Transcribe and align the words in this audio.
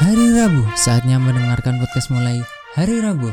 Hari 0.00 0.40
Rabu, 0.40 0.64
saatnya 0.72 1.20
mendengarkan 1.20 1.76
podcast 1.76 2.08
mulai 2.08 2.40
hari 2.72 3.04
Rabu. 3.04 3.28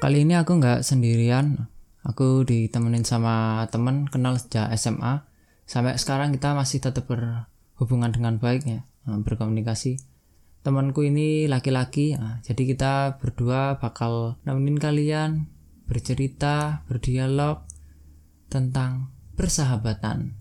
Kali 0.00 0.24
ini 0.24 0.40
aku 0.40 0.56
nggak 0.56 0.80
sendirian, 0.80 1.68
aku 2.00 2.48
ditemenin 2.48 3.04
sama 3.04 3.68
teman 3.68 4.08
kenal 4.08 4.40
sejak 4.40 4.72
SMA. 4.80 5.28
Sampai 5.68 6.00
sekarang 6.00 6.32
kita 6.32 6.56
masih 6.56 6.80
tetap 6.80 7.04
berhubungan 7.04 8.08
dengan 8.08 8.40
baik 8.40 8.64
ya, 8.64 8.88
eh, 8.88 9.20
berkomunikasi. 9.20 10.00
Temanku 10.64 11.04
ini 11.04 11.44
laki-laki, 11.44 12.16
nah, 12.16 12.40
jadi 12.40 12.64
kita 12.64 13.20
berdua 13.20 13.76
bakal 13.76 14.40
nemenin 14.48 14.80
kalian 14.80 15.52
bercerita, 15.84 16.88
berdialog 16.88 17.68
tentang 18.48 19.12
persahabatan. 19.36 20.40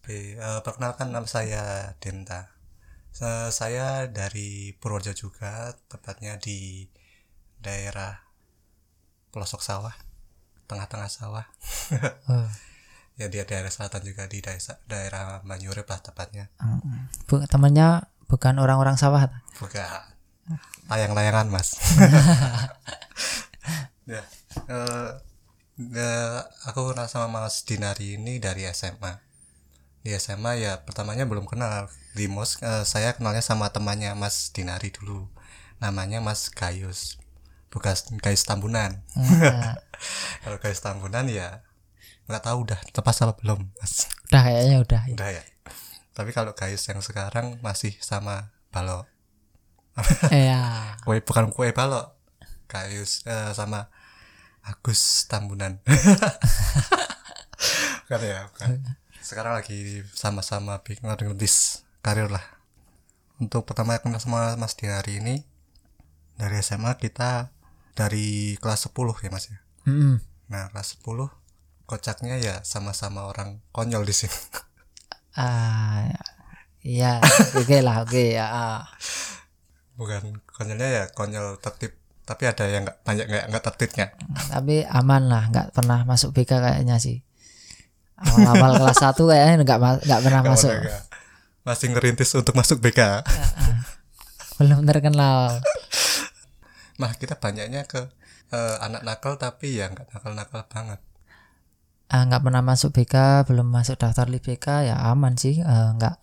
Oke, 0.00 0.40
eh, 0.40 0.60
perkenalkan 0.64 1.12
nama 1.12 1.28
saya 1.28 1.92
Denta. 2.00 2.55
Se- 3.16 3.48
Saya 3.48 4.12
dari 4.12 4.76
Purworejo 4.76 5.16
juga, 5.16 5.72
tepatnya 5.88 6.36
di 6.36 6.84
daerah 7.56 8.12
pelosok 9.32 9.64
sawah, 9.64 9.96
tengah-tengah 10.68 11.08
sawah. 11.08 11.46
Oh, 12.28 12.44
ya 13.16 13.32
di 13.32 13.40
daerah 13.40 13.72
selatan 13.72 14.04
juga 14.04 14.28
di 14.28 14.44
daerah, 14.44 14.76
daerah 14.84 15.24
Manyurep 15.48 15.88
lah 15.88 16.04
tepatnya. 16.04 16.52
bu, 17.24 17.40
temannya 17.48 18.04
bukan 18.28 18.60
orang-orang 18.60 19.00
sawah. 19.00 19.32
Bukan 19.56 19.80
layang-layangan 20.92 21.48
mas. 21.48 21.72
ya, 24.12 24.20
eh, 24.68 25.10
eh, 25.80 26.38
aku 26.68 26.92
kenal 26.92 27.08
sama 27.08 27.48
Mas 27.48 27.64
Dinari 27.64 28.20
ini 28.20 28.36
dari 28.38 28.68
SMA. 28.68 29.25
Di 30.06 30.14
SMA 30.22 30.62
ya 30.62 30.86
pertamanya 30.86 31.26
belum 31.26 31.50
kenal. 31.50 31.90
Di 32.14 32.30
MOS 32.30 32.62
eh, 32.62 32.86
saya 32.86 33.18
kenalnya 33.18 33.42
sama 33.42 33.74
temannya 33.74 34.14
Mas 34.14 34.54
Dinari 34.54 34.94
dulu. 34.94 35.26
Namanya 35.82 36.22
Mas 36.22 36.46
Gayus. 36.46 37.18
Bukan 37.74 37.90
Gayus 38.22 38.46
Tambunan. 38.46 39.02
Nah, 39.18 39.82
Kalau 40.46 40.62
Gayus 40.62 40.78
Tambunan 40.78 41.26
ya 41.26 41.66
nggak 42.30 42.42
tahu 42.42 42.66
udah 42.66 42.78
lepas 42.90 43.22
apa 43.22 43.38
belum 43.38 43.70
Mas. 43.82 44.10
udah 44.30 44.40
kayaknya 44.46 44.76
udah. 44.82 45.02
ya. 45.10 45.14
Udah 45.18 45.28
ya. 45.42 45.44
Tapi 46.14 46.30
kalau 46.30 46.54
Gayus 46.54 46.86
yang 46.86 47.02
sekarang 47.02 47.58
masih 47.58 47.98
sama 47.98 48.54
Balok. 48.70 49.10
Iya. 50.30 50.60
kue 51.04 51.18
bukan 51.24 51.48
kue 51.50 51.72
balok 51.72 52.12
kayus 52.68 53.24
eh, 53.24 53.52
sama 53.56 53.88
Agus 54.66 55.30
Tambunan 55.30 55.78
bukan 58.06 58.20
ya 58.20 58.40
bukan 58.50 58.68
sekarang 59.26 59.58
lagi 59.58 60.06
sama-sama 60.14 60.78
bikin 60.86 61.04
ngerintis 61.10 61.82
karir 62.04 62.28
lah 62.30 62.44
untuk 63.42 63.66
pertama 63.68 63.98
kenal 63.98 64.22
sama 64.22 64.54
Mas 64.54 64.78
di 64.78 64.86
hari 64.86 65.18
ini 65.20 65.34
dari 66.40 66.56
SMA 66.62 66.92
kita 67.02 67.50
dari 67.98 68.54
kelas 68.62 68.86
10 68.86 69.24
ya 69.24 69.30
Mas 69.34 69.46
ya 69.50 69.58
Mm-mm. 69.90 70.14
nah 70.46 70.70
kelas 70.70 70.88
10 71.02 71.26
kocaknya 71.90 72.34
ya 72.38 72.54
sama-sama 72.62 73.26
orang 73.30 73.58
konyol 73.74 74.06
di 74.06 74.14
sini 74.14 74.38
Ah, 75.36 76.08
iya, 76.80 77.20
oke 77.52 77.84
lah, 77.84 78.08
oke 78.08 78.22
ya. 78.40 78.46
ah. 78.48 78.82
bukan 80.00 80.40
konyolnya 80.48 80.88
ya 80.88 81.04
konyol 81.12 81.60
tertib 81.60 81.92
tapi 82.24 82.48
ada 82.48 82.64
yang 82.66 82.88
nggak 82.88 82.98
banyak 83.04 83.26
nggak 83.28 83.44
nggak 83.52 83.64
tertibnya 83.68 84.06
Tapi 84.48 84.82
aman 84.88 85.22
lah, 85.28 85.44
nggak 85.52 85.76
pernah 85.76 86.08
masuk 86.08 86.32
BK 86.32 86.56
kayaknya 86.58 86.96
sih. 86.98 87.20
Awal-awal 88.16 88.80
kelas 88.80 88.98
1 88.98 89.12
kayaknya 89.20 89.54
nggak 89.60 89.78
nggak 90.02 90.20
pernah 90.20 90.40
Nggak 90.40 90.54
masuk. 90.56 90.72
masih 91.62 91.86
ngerintis 91.90 92.30
untuk 92.32 92.54
masuk 92.54 92.78
BK 92.78 93.26
Belum 94.56 94.80
terkenal. 94.82 95.60
Nah 96.96 97.12
kita 97.12 97.36
banyaknya 97.36 97.84
ke 97.84 98.08
eh, 98.48 98.76
anak 98.80 99.02
nakal 99.02 99.36
tapi 99.36 99.76
ya 99.76 99.88
nggak 99.88 100.08
nakal-nakal 100.10 100.64
banget. 100.64 101.00
Ah, 102.06 102.22
nggak 102.22 102.40
pernah 102.40 102.62
masuk 102.62 102.94
BK, 102.94 103.14
belum 103.44 103.66
masuk 103.66 103.98
daftar 103.98 104.26
li 104.26 104.38
BK 104.38 104.86
ya 104.86 104.96
aman 105.04 105.36
sih. 105.36 105.58
Eh, 105.58 105.88
nggak 105.92 106.16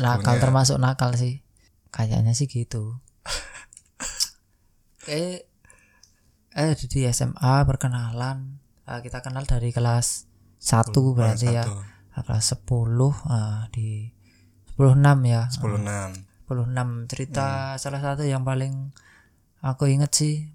nakal 0.00 0.34
punya- 0.34 0.42
termasuk 0.42 0.76
nakal 0.76 1.14
sih. 1.14 1.44
Kayaknya 1.88 2.34
sih 2.34 2.48
gitu. 2.48 2.98
eh 5.06 5.46
eh 6.50 6.72
di 6.74 7.00
SMA 7.06 7.54
perkenalan 7.62 8.58
Eh, 8.82 9.00
kita 9.00 9.20
kenal 9.20 9.44
dari 9.44 9.68
kelas 9.68 10.24
1 10.58 10.90
berarti 11.12 11.48
ya. 11.48 11.62
Satu, 11.62 11.78
kelas 12.18 12.44
10 12.66 13.14
ah, 13.26 13.66
di 13.68 14.10
106 14.74 14.94
ya. 15.24 15.42
10 15.48 15.78
6 15.78 16.26
26 16.46 17.06
cerita 17.06 17.46
Hmm. 17.68 17.78
salah 17.78 18.00
satu 18.00 18.22
yang 18.22 18.40
paling 18.40 18.90
aku 19.60 19.84
inget 19.86 20.08
sih 20.10 20.48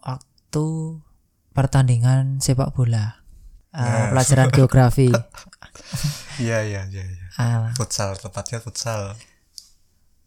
waktu 0.00 0.66
pertandingan 1.52 2.38
sepak 2.38 2.70
bola 2.70 3.22
Ah, 3.70 3.78
Nah. 3.78 4.06
pelajaran 4.12 4.50
geografi 4.50 5.08
Iya 6.38 6.60
iya 6.62 6.82
iya. 6.86 7.04
iya. 7.04 7.26
Ah, 7.34 7.70
Futsal 7.72 8.12
tepatnya 8.14 8.58
futsal. 8.58 9.14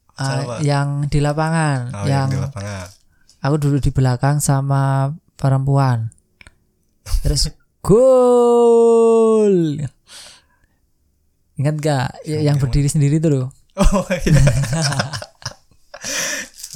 Futsal 0.07 0.39
apa? 0.41 0.55
yang 0.61 1.05
di 1.05 1.19
lapangan 1.19 1.89
Oh 1.91 2.05
yang 2.05 2.25
yang, 2.25 2.29
di 2.29 2.37
lapangan. 2.39 2.87
aku 3.39 3.55
dulu 3.57 3.77
di 3.77 3.89
belakang 3.89 4.37
sama 4.39 5.09
perempuan 5.33 6.11
terus 7.19 7.49
gol! 7.83 9.55
Ingat 11.59 11.75
gak 11.83 12.07
Ya, 12.23 12.39
yang 12.39 12.59
berdiri 12.59 12.87
sendiri 12.87 13.19
tuh 13.19 13.31
loh? 13.31 13.47
Oh 13.79 14.07
iya. 14.11 14.35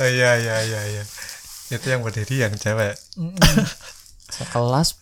oh 0.03 0.09
iya 0.09 0.31
iya 0.39 0.55
iya 0.63 0.81
iya. 0.87 1.03
Itu 1.71 1.87
yang 1.87 2.03
berdiri 2.03 2.43
yang 2.43 2.53
cewek. 2.55 2.95
Sekelas 4.31 4.95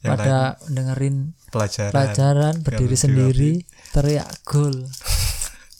Yang 0.00 0.16
pada 0.16 0.56
dengerin 0.72 1.36
pelajaran. 1.52 1.92
pelajaran 1.92 2.54
berdiri 2.64 2.64
berdiri 2.64 2.96
sendiri 2.96 3.52
teriak 3.92 4.30
gol. 4.48 4.88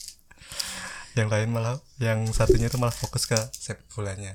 Yang 1.17 1.27
lain 1.27 1.49
malah 1.51 1.75
yang 1.99 2.23
satunya 2.29 2.71
itu 2.71 2.79
malah 2.79 2.93
fokus 2.93 3.27
ke 3.27 3.35
sepak 3.51 3.83
bolanya. 3.91 4.31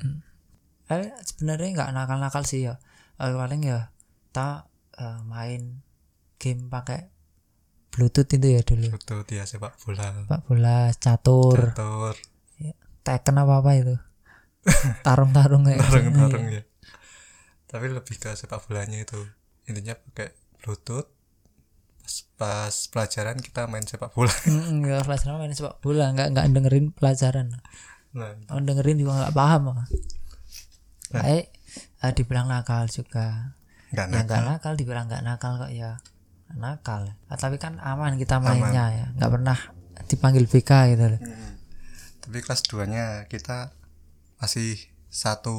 eh 0.92 1.08
sebenarnya 1.24 1.72
nggak 1.72 1.90
nakal-nakal 1.94 2.44
sih 2.44 2.68
ya. 2.68 2.76
Eh, 3.16 3.32
paling 3.32 3.64
ya 3.64 3.88
kita 4.36 4.68
eh, 4.96 5.20
main 5.24 5.80
game 6.36 6.68
pakai 6.68 7.08
bluetooth 7.92 8.28
itu 8.28 8.48
ya 8.56 8.60
dulu 8.60 8.92
Itu 8.92 9.16
dia 9.24 9.44
sepak 9.48 9.80
bola. 9.80 10.26
pak 10.28 10.40
bola 10.44 10.92
catur 10.96 11.72
Catur, 11.72 12.14
teken 13.06 13.38
apa 13.38 13.62
apa 13.62 13.70
itu 13.78 13.94
tarung-tarung 15.06 15.62
gitu. 15.70 15.78
tarung-tarung 15.78 16.46
ya. 16.50 16.62
Tapi 17.70 17.86
lebih 17.86 18.18
ke 18.18 18.34
sepak 18.34 18.66
bolanya 18.66 18.98
itu. 18.98 19.18
Intinya 19.70 19.94
pakai 19.94 20.34
bluetooth. 20.58 21.06
Pas, 22.02 22.14
pas 22.38 22.74
pelajaran 22.90 23.38
kita 23.38 23.70
main 23.70 23.86
sepak 23.86 24.10
bola. 24.10 24.30
Mm, 24.50 24.82
ya 24.90 25.06
pelajaran 25.06 25.38
main 25.38 25.54
sepak 25.54 25.78
bola 25.78 26.10
nggak 26.14 26.34
nggak 26.34 26.46
dengerin 26.50 26.86
pelajaran 26.94 27.46
Nah, 28.16 28.32
oh, 28.50 28.58
dengerin 28.58 28.96
juga 28.98 29.12
nggak 29.22 29.34
paham 29.38 29.62
eh 31.14 31.46
eh, 32.02 32.12
dibilang 32.16 32.48
nakal 32.50 32.88
juga 32.90 33.54
nggak 33.96 34.06
ya 34.12 34.12
nakal. 34.12 34.28
nggak 34.28 34.44
nakal. 34.44 34.72
dibilang 34.76 35.06
nggak 35.08 35.24
nakal 35.24 35.52
kok 35.56 35.72
ya 35.72 35.90
nakal. 36.52 37.02
Ah, 37.26 37.38
tapi 37.40 37.56
kan 37.56 37.80
aman 37.80 38.20
kita 38.20 38.36
mainnya 38.38 38.84
ya. 38.92 39.06
Nggak 39.16 39.30
pernah 39.32 39.58
dipanggil 40.06 40.44
BK 40.46 40.70
gitu 40.94 41.04
loh. 41.16 41.20
Tapi 42.20 42.38
kelas 42.44 42.60
2 42.68 42.84
nya 42.86 43.04
kita 43.26 43.72
masih 44.36 44.76
satu 45.08 45.56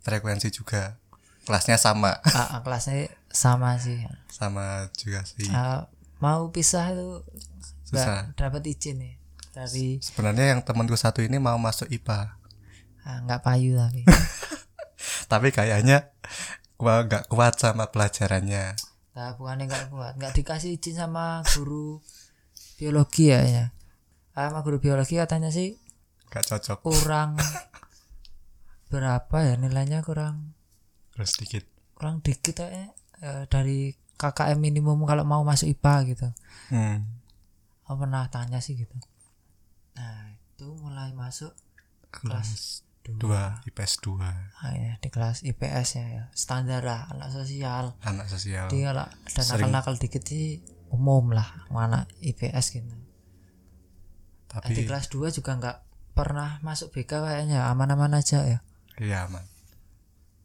frekuensi 0.00 0.48
juga. 0.48 0.96
Kelasnya 1.44 1.80
sama, 1.80 2.20
Ah, 2.30 2.56
ah, 2.56 2.60
kelasnya 2.62 3.10
sama 3.32 3.74
sih. 3.80 3.98
Sama 4.30 4.86
juga 4.94 5.26
sih. 5.26 5.48
Ah, 5.50 5.88
mau 6.22 6.52
pisah 6.54 6.94
itu 6.94 7.24
Susah. 7.90 8.30
dapat 8.38 8.62
izin 8.70 9.02
ya 9.02 9.12
dari 9.50 9.98
Sebenarnya 9.98 10.54
yang 10.54 10.60
temanku 10.62 10.94
satu 10.94 11.24
ini 11.26 11.42
mau 11.42 11.58
masuk 11.58 11.90
IPA, 11.90 12.38
nggak 13.26 13.40
payu 13.42 13.74
tapi. 13.74 14.06
Tapi 15.32 15.48
kayaknya 15.50 16.10
gua 16.80 17.04
nggak 17.04 17.28
kuat 17.28 17.54
sama 17.54 17.84
pelajarannya. 17.86 18.72
nah 19.10 19.34
bukannya 19.34 19.66
nggak 19.66 19.86
kuat 19.88 20.12
nggak 20.16 20.32
dikasih 20.34 20.74
izin 20.74 20.96
sama 20.96 21.44
guru 21.46 22.00
biologi 22.74 23.28
ya 23.28 23.42
ya 23.42 23.64
Ah, 24.32 24.48
sama 24.48 24.62
guru 24.62 24.78
biologi 24.78 25.14
katanya 25.14 25.50
sih 25.50 25.76
Nggak 26.30 26.44
cocok. 26.46 26.78
kurang 26.80 27.36
berapa 28.88 29.36
ya 29.40 29.54
nilainya 29.56 30.00
kurang 30.00 30.54
Terus 31.12 31.36
dikit. 31.36 31.64
kurang 31.92 32.18
dikit 32.20 32.56
ya 32.56 32.88
eh, 33.20 33.44
dari 33.46 33.92
KKM 34.14 34.56
minimum 34.56 35.04
kalau 35.04 35.22
mau 35.22 35.42
masuk 35.42 35.68
IPA 35.68 35.94
gitu 36.08 36.28
Hmm. 36.68 37.04
aku 37.82 37.96
pernah 37.98 38.24
tanya 38.28 38.58
sih 38.58 38.74
gitu 38.74 38.94
nah 39.92 40.22
itu 40.30 40.66
mulai 40.76 41.10
masuk 41.12 41.50
kelas 42.10 42.80
Dua. 43.00 43.58
IPS 43.66 44.04
2 44.06 44.22
ah, 44.22 44.72
ya, 44.76 44.94
di 45.00 45.08
kelas 45.08 45.42
IPS 45.42 45.88
ya, 45.98 46.06
ya. 46.06 46.24
Standar 46.36 46.84
lah 46.84 47.10
anak 47.10 47.32
sosial. 47.32 47.96
Anak 48.04 48.28
sosial. 48.30 48.68
dia 48.70 48.92
kalau 48.92 49.08
ada 49.08 49.40
Sering. 49.42 49.66
nakal-nakal 49.72 49.94
dikit 49.98 50.22
sih 50.22 50.60
umum 50.92 51.32
lah 51.34 51.66
anak 51.72 52.06
IPS 52.22 52.66
gitu. 52.76 52.86
Nah, 52.86 53.02
di 54.66 54.74
Tapi 54.76 54.82
kelas 54.86 55.10
2 55.10 55.32
juga 55.32 55.56
nggak 55.58 55.78
pernah 56.14 56.60
masuk 56.62 56.92
BK 56.92 57.10
kayaknya 57.24 57.66
aman-aman 57.72 58.20
aja 58.20 58.44
ya. 58.46 58.58
Iya 59.00 59.26
man 59.32 59.48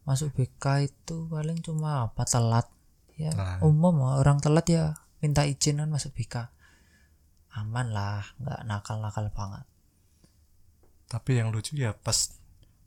masuk 0.06 0.30
BK 0.38 0.86
itu 0.86 1.26
paling 1.26 1.58
cuma 1.60 2.06
apa 2.08 2.22
telat. 2.24 2.70
Ya 3.18 3.34
Telat. 3.34 3.58
umum 3.66 4.06
orang 4.06 4.38
telat 4.38 4.66
ya 4.70 4.94
minta 5.18 5.42
izin 5.42 5.82
kan 5.82 5.90
masuk 5.90 6.14
BK 6.14 6.52
aman 7.56 7.90
lah 7.90 8.22
nggak 8.38 8.60
nakal-nakal 8.70 9.26
banget. 9.34 9.66
Tapi 11.10 11.30
yang 11.42 11.50
lucu 11.50 11.74
ya 11.74 11.90
pas 11.92 12.38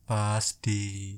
pas 0.10 0.58
di 0.66 1.14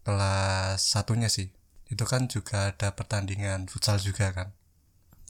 kelas 0.00 0.80
satunya 0.80 1.28
sih. 1.28 1.52
Itu 1.92 2.08
kan 2.08 2.24
juga 2.32 2.72
ada 2.72 2.96
pertandingan 2.96 3.68
futsal 3.68 4.00
juga 4.00 4.32
kan. 4.32 4.48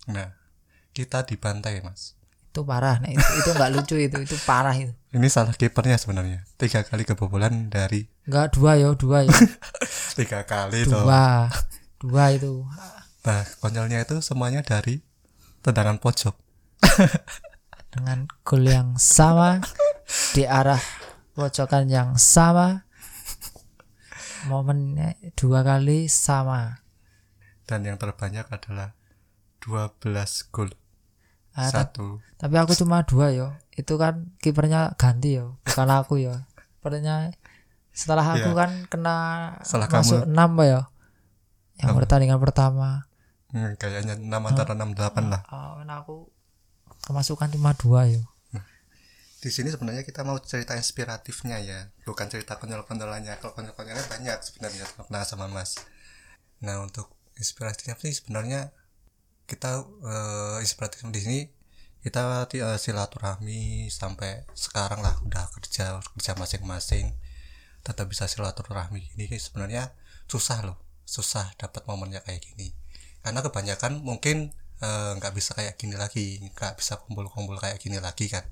Nah 0.07 0.39
kita 0.95 1.27
dibantai 1.27 1.83
mas. 1.83 2.15
Itu 2.55 2.63
parah. 2.63 3.03
Nah 3.03 3.11
itu 3.11 3.27
itu 3.43 3.51
nggak 3.51 3.71
lucu 3.75 3.99
itu. 3.99 4.17
Itu 4.23 4.39
parah 4.47 4.79
itu. 4.79 4.95
Ini 5.11 5.27
salah 5.27 5.59
kipernya 5.59 5.99
sebenarnya. 5.99 6.47
Tiga 6.55 6.87
kali 6.87 7.03
kebobolan 7.03 7.67
dari 7.67 8.07
nggak 8.31 8.55
dua 8.55 8.79
ya 8.79 8.95
dua 8.95 9.27
ya. 9.27 9.35
Tiga 10.19 10.47
kali 10.47 10.87
dua 10.87 11.51
dua 11.99 12.25
itu. 12.31 12.63
Nah 13.27 13.43
konyolnya 13.59 14.07
itu 14.07 14.23
semuanya 14.23 14.63
dari 14.63 15.03
tendangan 15.67 15.99
pojok. 15.99 16.39
Dengan 17.91 18.31
gol 18.47 18.71
yang 18.71 18.95
sama 18.95 19.59
di 20.31 20.47
arah 20.47 20.79
pojokan 21.39 21.87
yang 21.87 22.19
sama 22.19 22.83
momennya 24.51 25.15
dua 25.39 25.63
kali 25.63 26.11
sama. 26.11 26.83
Dan 27.63 27.87
yang 27.87 27.95
terbanyak 27.95 28.51
adalah 28.51 28.99
12 29.63 30.03
gol. 30.51 30.75
Ah, 31.55 31.71
satu. 31.71 32.23
tapi 32.39 32.55
aku 32.59 32.75
cuma 32.75 33.07
dua 33.07 33.31
yo. 33.31 33.55
Itu 33.71 33.99
kan 33.99 34.35
kipernya 34.43 34.95
ganti 34.99 35.39
yo. 35.39 35.63
Bukan 35.63 35.91
aku 35.91 36.19
yo. 36.19 36.35
Kipernya 36.79 37.31
setelah 37.95 38.23
aku 38.35 38.51
Iya. 38.51 38.59
kan 38.59 38.71
kena 38.91 39.17
Setelah 39.63 39.87
masuk 39.91 40.23
enam 40.27 40.51
Pak, 40.55 40.67
yo. 40.67 40.81
Yang 41.79 41.87
Enam. 41.87 41.99
pertandingan 42.03 42.39
pertama. 42.43 42.89
Hmm, 43.55 43.75
kayaknya 43.79 44.15
6 44.19 44.43
antara 44.43 44.75
6 44.75 44.91
8 44.95 45.31
lah. 45.31 45.43
Oh, 45.51 45.83
aku 45.83 46.31
kemasukan 47.07 47.55
cuma 47.55 47.75
dua 47.79 48.11
yo 48.11 48.23
di 49.39 49.51
sini 49.55 49.71
sebenarnya 49.71 50.03
kita 50.03 50.27
mau 50.27 50.35
cerita 50.43 50.75
inspiratifnya 50.75 51.63
ya 51.63 51.87
bukan 52.03 52.27
cerita 52.27 52.59
konyol-konyolannya 52.59 53.39
kalau 53.39 53.55
konyol-konyolnya 53.55 54.07
banyak 54.11 54.39
sebenarnya 54.43 54.83
pernah 54.99 55.23
sama 55.23 55.47
mas. 55.47 55.79
Nah 56.59 56.83
untuk 56.83 57.15
inspiratifnya 57.39 57.95
sih 58.03 58.19
sebenarnya 58.19 58.75
kita 59.47 59.87
eh, 59.87 60.57
inspiratif 60.59 61.07
di 61.07 61.21
sini 61.23 61.41
kita 62.03 62.51
eh, 62.51 62.79
silaturahmi 62.83 63.87
sampai 63.95 64.43
sekarang 64.59 65.07
lah 65.07 65.15
udah 65.23 65.47
kerja 65.55 66.03
kerja 66.03 66.33
masing-masing 66.35 67.15
tetap 67.87 68.11
bisa 68.11 68.27
silaturahmi. 68.27 69.15
Ini 69.15 69.39
sebenarnya 69.39 69.95
susah 70.27 70.67
loh 70.67 70.83
susah 71.07 71.55
dapat 71.55 71.87
momennya 71.87 72.27
kayak 72.27 72.43
gini. 72.43 72.75
Karena 73.23 73.39
kebanyakan 73.47 74.03
mungkin 74.03 74.51
eh, 74.83 75.11
nggak 75.15 75.31
bisa 75.31 75.55
kayak 75.55 75.79
gini 75.79 75.95
lagi 75.95 76.43
nggak 76.43 76.75
bisa 76.75 76.99
kumpul-kumpul 77.07 77.55
kayak 77.63 77.79
gini 77.79 78.03
lagi 78.03 78.27
kan 78.27 78.43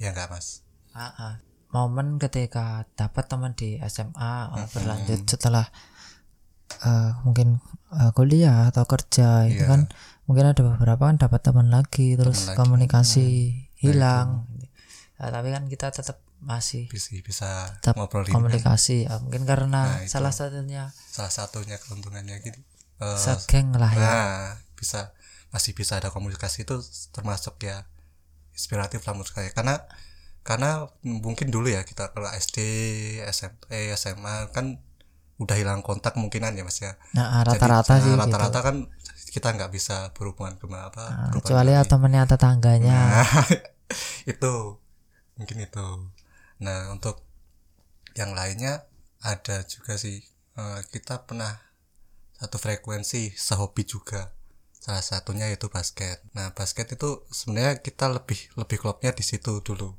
ya 0.00 0.10
nggak 0.10 0.32
mas 0.32 0.64
ah. 0.96 1.36
momen 1.70 2.16
ketika 2.16 2.88
dapat 2.96 3.28
teman 3.28 3.52
di 3.54 3.78
SMA 3.84 4.32
oh, 4.50 4.66
berlanjut 4.72 5.22
setelah 5.28 5.68
eh, 6.82 7.10
mungkin 7.22 7.60
eh, 7.92 8.10
kuliah 8.10 8.70
atau 8.70 8.88
kerja 8.88 9.46
itu 9.46 9.62
Iya. 9.62 9.70
kan 9.70 9.80
mungkin 10.26 10.50
ada 10.50 10.62
beberapa 10.62 11.02
kan 11.04 11.18
dapat 11.18 11.40
teman 11.42 11.68
lagi 11.68 12.14
terus 12.14 12.48
lagi. 12.48 12.56
komunikasi 12.58 13.28
hilang 13.76 14.46
Nah, 15.20 15.28
tapi 15.28 15.52
kan 15.52 15.68
kita 15.68 15.92
tetap 15.92 16.16
masih 16.40 16.88
bisa 16.88 17.12
bisa 17.20 17.48
tetap 17.84 18.00
ngobrolin 18.00 18.32
kan. 18.32 18.40
komunikasi 18.40 19.04
Ya, 19.04 19.20
mungkin 19.20 19.44
karena 19.44 20.00
Nah, 20.00 20.08
salah 20.08 20.32
satunya 20.32 20.88
salah 21.12 21.28
satunya 21.28 21.76
keuntungannya 21.76 22.40
gini 22.40 22.56
eh, 22.98 23.18
segeng 23.20 23.76
lah 23.76 23.92
ya 23.92 24.00
nah 24.00 24.40
bisa 24.72 25.12
masih 25.52 25.76
bisa 25.76 26.00
ada 26.00 26.08
komunikasi 26.08 26.64
itu 26.64 26.80
termasuk 27.12 27.60
ya 27.60 27.84
inspiratif 28.54 29.04
lah 29.06 29.14
menurut 29.16 29.30
saya 29.30 29.50
karena 29.52 29.84
karena 30.40 30.88
mungkin 31.04 31.52
dulu 31.52 31.68
ya 31.68 31.84
kita 31.84 32.10
kalau 32.16 32.28
SD 32.32 32.58
SMP 33.28 33.92
SMA 33.94 34.50
kan 34.50 34.80
udah 35.40 35.56
hilang 35.56 35.80
kontak 35.80 36.16
kemungkinan 36.16 36.56
ya 36.56 36.64
mas 36.64 36.80
ya 36.80 36.96
nah 37.16 37.40
rata-rata 37.44 37.96
nah, 37.96 38.04
sih 38.04 38.12
rata-rata 38.12 38.58
gitu 38.60 38.66
kan 38.66 38.76
kita 39.30 39.48
nggak 39.54 39.70
bisa 39.72 40.10
berhubungan 40.12 40.58
ke 40.58 40.66
apa 40.66 41.04
Nah, 41.06 41.30
kecuali 41.30 41.72
lagi. 41.72 41.86
temennya 41.86 42.24
tetangganya 42.26 42.92
Nah, 42.92 43.26
itu 44.32 44.80
mungkin 45.40 45.56
itu. 45.64 45.88
Nah, 46.60 46.92
untuk 46.92 47.24
yang 48.12 48.36
lainnya 48.36 48.84
ada 49.24 49.64
juga 49.64 49.96
sih 49.96 50.20
eh, 50.58 50.80
kita 50.92 51.24
pernah 51.24 51.56
satu 52.36 52.60
frekuensi 52.60 53.32
sehobi 53.32 53.88
juga. 53.88 54.36
Salah 54.80 55.04
satunya 55.04 55.52
yaitu 55.52 55.68
basket. 55.68 56.24
Nah, 56.32 56.56
basket 56.56 56.88
itu 56.96 57.22
sebenarnya 57.28 57.84
kita 57.84 58.08
lebih 58.08 58.40
lebih 58.56 58.80
klubnya 58.80 59.12
di 59.12 59.20
situ 59.20 59.60
dulu. 59.60 59.92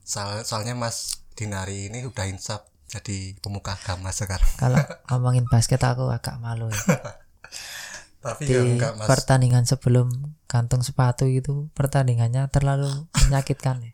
Soal, 0.00 0.48
soalnya 0.48 0.72
Mas 0.72 1.20
Dinari 1.36 1.92
ini 1.92 2.08
udah 2.08 2.24
insaf 2.24 2.64
jadi 2.88 3.36
pemuka 3.44 3.76
agama 3.76 4.08
sekarang. 4.14 4.48
kalau 4.56 4.80
ngomongin 5.12 5.44
basket 5.50 5.82
aku 5.84 6.08
agak 6.08 6.40
malu 6.40 6.72
ya. 6.72 6.80
Tapi 8.24 8.48
di 8.48 8.56
ya 8.56 8.64
enggak 8.64 8.96
Mas. 8.96 9.04
pertandingan 9.04 9.68
sebelum 9.68 10.08
kantung 10.48 10.80
sepatu 10.80 11.28
itu 11.28 11.68
pertandingannya 11.76 12.48
terlalu 12.48 12.88
menyakitkan 13.28 13.84
ya. 13.84 13.92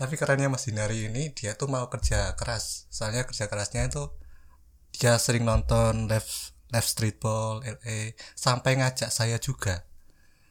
Tapi 0.00 0.16
kerennya 0.16 0.48
Mas 0.48 0.64
Dinari 0.64 1.12
ini 1.12 1.36
dia 1.36 1.52
tuh 1.60 1.68
mau 1.68 1.84
kerja 1.92 2.32
keras. 2.40 2.88
Soalnya 2.88 3.28
kerja 3.28 3.52
kerasnya 3.52 3.84
itu 3.92 4.08
dia 4.96 5.20
sering 5.20 5.44
nonton 5.44 6.08
live 6.08 6.55
live 6.72 6.88
streetball 6.88 7.62
LA 7.62 8.14
sampai 8.34 8.80
ngajak 8.80 9.10
saya 9.12 9.38
juga. 9.38 9.86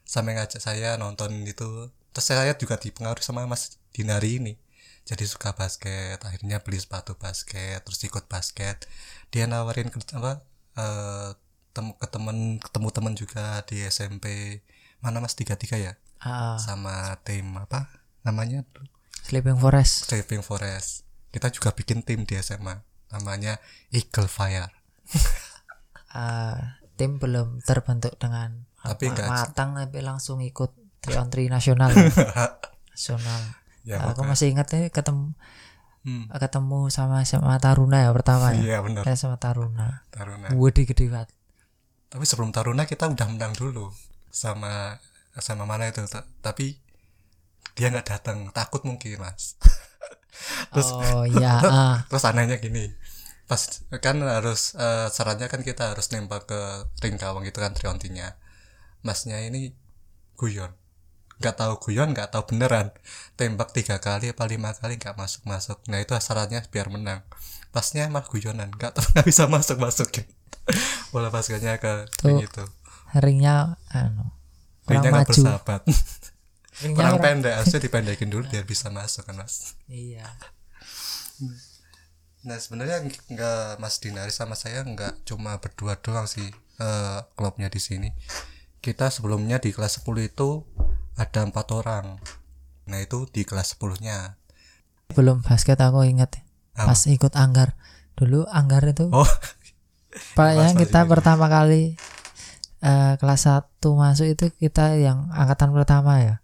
Sampai 0.05 0.37
ngajak 0.37 0.61
saya 0.61 0.95
nonton 0.95 1.43
itu. 1.43 1.89
Terus 2.15 2.25
saya 2.25 2.53
juga 2.55 2.79
dipengaruhi 2.79 3.25
sama 3.25 3.43
Mas 3.49 3.79
Dinari 3.91 4.39
ini. 4.39 4.53
Jadi 5.05 5.27
suka 5.29 5.53
basket, 5.53 6.17
akhirnya 6.25 6.65
beli 6.65 6.81
sepatu 6.81 7.13
basket, 7.13 7.85
terus 7.85 8.01
ikut 8.01 8.25
basket. 8.25 8.89
Dia 9.29 9.45
nawarin 9.45 9.93
kerja 9.93 10.17
apa 10.17 10.41
eh, 10.79 11.29
tem 11.75 11.91
ke 11.91 12.07
temen 12.07 12.57
ketemu 12.63 12.87
temen 12.89 13.13
juga 13.13 13.59
di 13.67 13.83
SMP 13.83 14.57
mana 15.03 15.19
Mas 15.19 15.35
tiga 15.35 15.59
tiga 15.59 15.75
ya 15.75 15.93
Ah, 16.23 16.55
sama 16.57 17.19
tim 17.27 17.51
apa 17.59 17.91
namanya 18.23 18.63
Sleeping 19.27 19.59
Forest 19.59 20.07
Saving 20.07 20.41
Forest. 20.41 21.03
Kita 21.29 21.51
juga 21.51 21.75
bikin 21.75 22.01
tim 22.01 22.23
di 22.23 22.39
SMA 22.39 22.79
namanya 23.11 23.59
Eagle 23.91 24.31
Fire. 24.31 24.71
Ah, 26.15 26.55
tim 26.95 27.19
belum 27.19 27.59
terbentuk 27.61 28.15
dengan 28.15 28.63
Tapi 28.79 29.11
apa, 29.11 29.27
matang 29.27 29.75
tapi 29.75 29.99
langsung 29.99 30.39
ikut 30.39 30.71
3 31.01 31.19
on 31.19 31.27
3 31.27 31.49
nasional 31.49 31.91
ya. 31.91 32.07
nasional 32.93 33.41
Ya, 33.83 34.01
aku 34.01 34.17
pokoknya. 34.17 34.29
masih 34.31 34.47
ingat 34.49 34.67
nih 34.71 34.89
ketemu 34.89 35.35
Hmm. 36.01 36.29
ketemu 36.31 36.85
sama 36.87 37.21
SMA 37.21 37.57
Taruna 37.57 37.97
ya 37.99 38.13
pertama 38.13 38.53
ya 38.53 38.61
Iya 38.61 38.77
benar. 38.79 39.01
saya 39.03 39.17
sama 39.19 39.35
Taruna 39.35 40.05
Taruna. 40.07 40.47
gede 40.47 40.85
gede 40.85 41.05
banget 41.09 41.33
Tapi 42.07 42.23
sebelum 42.23 42.49
Taruna 42.49 42.85
kita 42.85 43.05
udah 43.05 43.25
menang 43.25 43.51
dulu 43.51 43.89
sama 44.29 45.01
sama 45.35 45.65
mana 45.65 45.85
itu. 45.85 45.99
Ta- 46.05 46.29
Tapi 46.39 46.77
dia 47.73 47.89
nggak 47.89 48.05
datang, 48.07 48.47
takut 48.51 48.85
mungkin 48.85 49.17
mas. 49.17 49.57
Terus 50.71 50.89
oh 50.93 51.25
iya 51.25 51.57
ah. 51.65 51.97
terus 52.05 52.23
anehnya 52.23 52.55
gini, 52.55 52.87
pas 53.45 53.61
kan 54.01 54.17
harus 54.25 54.73
eh, 54.73 55.07
syaratnya 55.13 55.47
kan 55.47 55.61
kita 55.61 55.93
harus 55.93 56.09
nembak 56.09 56.49
ke 56.49 56.59
ring 57.05 57.15
gawang 57.21 57.45
itu 57.45 57.57
kan 57.61 57.73
triontinya. 57.77 58.33
Masnya 59.05 59.37
ini 59.45 59.69
guyon, 60.33 60.73
nggak 61.37 61.55
tahu 61.61 61.73
guyon, 61.77 62.09
nggak 62.17 62.33
tahu 62.33 62.43
beneran. 62.49 62.89
Tembak 63.37 63.69
tiga 63.71 64.01
kali 64.01 64.33
apa 64.33 64.43
lima 64.49 64.73
kali 64.73 64.97
nggak 64.97 65.13
masuk 65.13 65.45
masuk. 65.45 65.77
Nah 65.87 66.01
itu 66.01 66.17
syaratnya 66.17 66.65
biar 66.73 66.89
menang. 66.89 67.21
Pasnya 67.69 68.09
malah 68.09 68.25
guyonan, 68.25 68.73
nggak 68.73 68.97
tahu 68.97 69.05
nggak 69.13 69.25
bisa 69.29 69.45
masuk 69.45 69.77
masukin. 69.77 70.25
Bola 71.13 71.29
basketnya 71.29 71.77
ke 71.77 72.09
ring 72.25 72.41
Tuh. 72.41 72.49
itu. 72.49 72.63
ringnya 73.15 73.77
anu 73.93 74.33
Ringnya 74.89 75.21
nggak 75.21 75.29
bersahabat. 75.29 75.81
ringnya 76.83 76.97
Kurang 76.97 77.17
pendek, 77.21 77.53
harusnya 77.55 77.79
dipendekin 77.79 78.27
dulu 78.27 78.43
biar 78.49 78.65
bisa 78.65 78.89
masuk 78.91 79.23
kan 79.29 79.37
mas. 79.37 79.77
iya 79.87 80.25
Nah 82.45 82.57
sebenarnya 82.61 83.01
nggak 83.05 83.81
Mas 83.81 83.97
Dinari 83.97 84.29
sama 84.29 84.53
saya 84.53 84.85
nggak 84.85 85.25
cuma 85.25 85.57
berdua 85.57 85.97
doang 85.97 86.29
sih 86.29 86.45
eh, 86.79 87.19
klubnya 87.33 87.67
di 87.67 87.81
sini. 87.81 88.09
Kita 88.79 89.09
sebelumnya 89.09 89.57
di 89.57 89.73
kelas 89.73 90.05
10 90.05 90.29
itu 90.29 90.61
ada 91.17 91.41
empat 91.41 91.67
orang. 91.73 92.21
Nah 92.85 92.99
itu 93.01 93.25
di 93.33 93.41
kelas 93.43 93.75
10 93.77 93.99
nya. 94.05 94.37
belum 95.05 95.45
basket 95.45 95.77
aku 95.77 96.01
ingat. 96.01 96.45
Apa? 96.75 96.91
pas 96.91 97.01
ikut 97.07 97.33
anggar 97.39 97.71
dulu 98.19 98.43
anggar 98.51 98.83
itu 98.83 99.07
Oh 99.15 99.27
Pak 100.37 100.51
yang 100.55 100.75
kita 100.75 101.07
pertama 101.07 101.47
kali 101.47 101.95
eh, 102.83 103.13
kelas 103.15 103.47
1 103.47 103.79
masuk 103.79 104.27
itu 104.27 104.45
kita 104.59 104.99
yang 104.99 105.31
angkatan 105.31 105.71
pertama 105.71 106.19
ya 106.19 106.35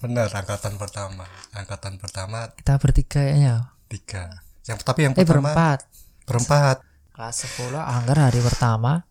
bener 0.00 0.28
angkatan 0.28 0.76
pertama 0.80 1.24
angkatan 1.52 1.96
pertama 2.00 2.52
kita 2.56 2.76
bertiga 2.80 3.24
ya 3.24 3.72
tiga 3.88 4.44
yang 4.64 4.78
tapi 4.80 5.00
yang 5.04 5.12
eh 5.12 5.24
pertama 5.24 5.52
berempat. 5.52 5.78
berempat. 6.24 6.76
Kelas 7.14 7.36
10 7.46 7.78
angker 7.78 8.18
hari 8.18 8.40
pertama 8.40 9.04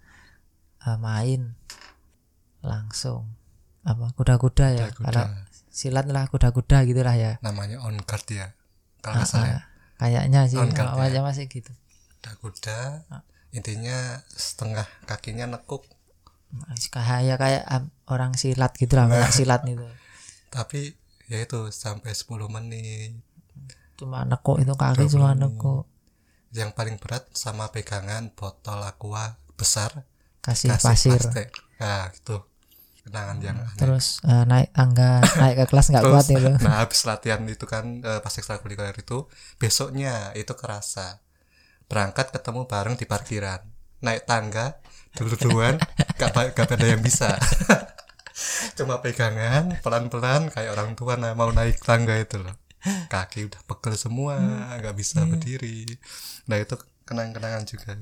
eh, 0.82 0.98
main 0.98 1.54
langsung. 2.66 3.30
Apa 3.84 4.16
kuda-kuda 4.18 4.66
ya? 4.74 4.88
Kuda-kuda. 4.92 5.08
kalau 5.08 5.26
silat 5.74 6.06
lah 6.10 6.26
kuda-kuda 6.30 6.86
gitulah 6.90 7.14
ya. 7.14 7.38
Namanya 7.46 7.82
on 7.86 8.02
guard 8.02 8.26
ya 8.30 8.54
kalau 9.04 9.22
nggak 9.22 9.30
salah 9.30 9.50
ya. 9.50 9.60
Ah, 9.60 9.64
kayaknya 10.02 10.42
sih 10.50 10.58
guard 10.58 10.90
awalnya 10.90 11.22
ya. 11.22 11.26
masih 11.26 11.46
gitu. 11.50 11.72
Kuda-kuda 12.20 13.06
intinya 13.54 14.22
setengah 14.34 14.86
kakinya 15.06 15.46
nekuk. 15.54 15.86
Kayak 16.94 17.38
kayak 17.42 17.64
um, 17.70 17.90
orang 18.10 18.38
silat 18.38 18.74
gitu 18.78 18.94
lah 18.98 19.10
kayak 19.10 19.34
silat 19.34 19.62
gitu. 19.66 19.86
Tapi 20.50 20.94
ya 21.30 21.42
itu 21.42 21.74
sampai 21.74 22.14
10 22.14 22.30
menit 22.50 23.18
cuma 24.00 24.26
nekuk 24.26 24.58
itu 24.60 24.74
kaki 24.74 25.06
20 25.08 25.14
cuma 25.14 25.32
nekuk 25.38 25.84
yang 26.54 26.70
paling 26.74 27.02
berat 27.02 27.26
sama 27.34 27.74
pegangan 27.74 28.30
botol 28.34 28.82
aqua 28.86 29.42
besar 29.58 30.06
kasih 30.46 30.76
kasih 30.76 30.86
pasir. 30.86 31.18
plastik. 31.18 31.50
nah 31.82 32.14
itu 32.14 32.38
kenangan 33.04 33.38
yang 33.44 33.58
aneh. 33.60 33.76
terus 33.76 34.22
eh, 34.24 34.46
naik 34.48 34.70
tangga 34.72 35.20
naik 35.42 35.56
ke 35.60 35.66
kelas 35.72 35.88
nggak 35.92 36.04
kuat 36.04 36.28
itu. 36.30 36.52
nah 36.64 36.84
habis 36.86 37.02
latihan 37.04 37.42
itu 37.50 37.66
kan 37.68 38.00
eh, 38.00 38.20
pas 38.24 38.32
ekstrakurikuler 38.32 38.96
itu 38.96 39.28
besoknya 39.60 40.32
itu 40.40 40.56
kerasa. 40.56 41.20
Berangkat 41.92 42.32
ketemu 42.32 42.64
bareng 42.66 42.96
di 42.96 43.06
parkiran. 43.06 43.60
Naik 44.02 44.24
tangga 44.24 44.80
dua-duaan 45.20 45.78
gak, 46.20 46.56
gak 46.56 46.74
ada 46.74 46.88
yang 46.88 47.04
bisa. 47.04 47.36
Cuma 48.80 49.04
pegangan 49.04 49.78
pelan-pelan 49.84 50.50
kayak 50.50 50.74
orang 50.74 50.98
tua 50.98 51.20
nah, 51.20 51.38
mau 51.38 51.52
naik 51.54 51.84
tangga 51.84 52.18
itu 52.18 52.42
loh 52.42 52.63
kaki 53.14 53.48
udah 53.48 53.62
pegel 53.64 53.96
semua 53.96 54.40
nggak 54.80 54.96
bisa 54.96 55.24
berdiri. 55.24 55.88
Nah 56.48 56.60
itu 56.60 56.76
kenang-kenangan 57.08 57.64
juga. 57.68 57.96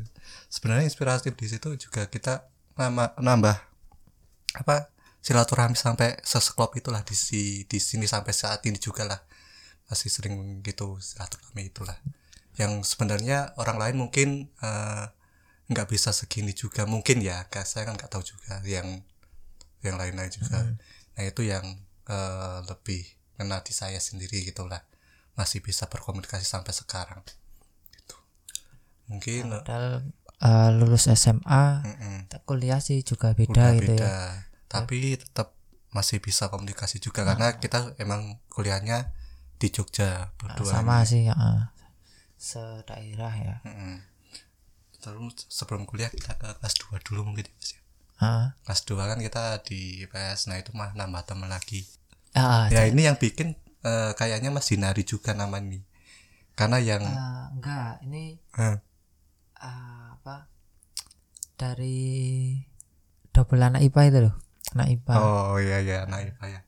Sebenarnya 0.49 0.85
inspiratif 0.89 1.33
di 1.37 1.47
situ 1.49 1.69
juga 1.77 2.05
kita 2.09 2.45
nama, 2.77 3.13
nambah 3.17 3.57
apa 4.51 4.91
silaturahmi 5.21 5.77
sampai 5.77 6.17
seseklop 6.25 6.75
itulah 6.75 7.05
di 7.05 7.15
si 7.15 7.63
di 7.69 7.77
sini 7.77 8.09
sampai 8.09 8.33
saat 8.33 8.61
ini 8.65 8.77
juga 8.81 9.05
lah. 9.05 9.21
Masih 9.89 10.09
sering 10.09 10.61
gitu 10.65 10.97
silaturahmi 10.97 11.69
itulah. 11.69 11.97
Yang 12.57 12.93
sebenarnya 12.95 13.53
orang 13.57 13.77
lain 13.79 13.95
mungkin 14.01 14.29
eh, 14.61 15.05
nggak 15.71 15.87
bisa 15.87 16.11
segini 16.11 16.51
juga. 16.51 16.83
Mungkin 16.89 17.23
ya 17.23 17.47
Kak, 17.47 17.63
saya 17.63 17.87
kan 17.87 17.95
nggak 17.95 18.11
tahu 18.11 18.23
juga 18.25 18.59
yang 18.65 19.05
yang 19.81 19.95
lain-lain 19.97 20.29
juga. 20.29 20.77
Nah 21.17 21.23
itu 21.25 21.41
yang 21.45 21.63
eh, 22.09 22.59
lebih 22.65 23.20
kena 23.41 23.65
di 23.65 23.73
saya 23.73 23.97
sendiri 23.97 24.45
gitulah 24.45 24.85
masih 25.33 25.65
bisa 25.65 25.89
berkomunikasi 25.89 26.45
sampai 26.45 26.69
sekarang. 26.77 27.25
Gitu. 27.89 28.17
Mungkin 29.09 29.49
padahal 29.49 30.05
eh, 30.37 30.69
lulus 30.77 31.09
SMA 31.09 31.65
mm-mm. 31.81 32.17
kuliah 32.45 32.77
sih 32.77 33.01
juga 33.01 33.33
udah 33.33 33.39
beda 33.41 33.65
gitu 33.73 33.97
beda. 33.97 34.05
Ya 34.05 34.21
tapi 34.71 35.19
tetap 35.19 35.51
masih 35.91 36.23
bisa 36.23 36.47
komunikasi 36.47 37.03
juga 37.03 37.27
karena 37.27 37.59
kita 37.59 37.99
emang 37.99 38.39
kuliahnya 38.47 39.11
di 39.59 39.67
Jogja 39.67 40.31
berdua 40.39 40.71
sama 40.71 41.03
sih 41.03 41.27
ya 41.27 41.35
sedaerah 42.41 43.35
ya. 43.37 43.55
Terus 44.97 45.45
sebelum 45.51 45.85
kuliah 45.85 46.09
kita 46.09 46.39
ke 46.39 46.47
kelas 46.57 46.75
2 46.89 47.05
dulu 47.05 47.33
mungkin 47.33 47.45
ya, 47.45 47.53
Mas, 47.53 47.69
ya. 47.73 47.79
Ah, 48.21 48.45
kelas 48.65 48.81
2 48.85 48.97
kan 48.97 49.19
kita 49.21 49.43
di 49.65 50.05
IPS 50.05 50.49
nah 50.49 50.57
itu 50.57 50.73
mah 50.73 50.93
nambah 50.97 51.25
teman 51.25 51.49
lagi 51.49 51.85
ah, 52.37 52.67
ya 52.71 52.87
ini 52.87 53.07
yang 53.07 53.17
bikin 53.19 53.57
eh, 53.83 54.11
kayaknya 54.15 54.53
Mas 54.53 54.69
Dinari 54.69 55.03
juga 55.03 55.35
nama 55.35 55.57
ini. 55.59 55.81
Karena 56.55 56.77
yang 56.77 57.03
ah, 57.03 57.49
enggak 57.51 58.03
ini 58.05 58.37
eh, 58.59 58.77
ah, 59.59 60.19
apa 60.19 60.51
dari 61.57 62.57
double 63.31 63.61
anak 63.61 63.81
IPA 63.85 64.01
itu 64.09 64.19
loh 64.29 64.35
anak 64.75 64.87
IPA. 64.95 65.13
Oh 65.17 65.55
iya 65.59 65.77
iya 65.83 65.97
anak 66.07 66.31
IPA 66.31 66.45
ya. 66.47 66.61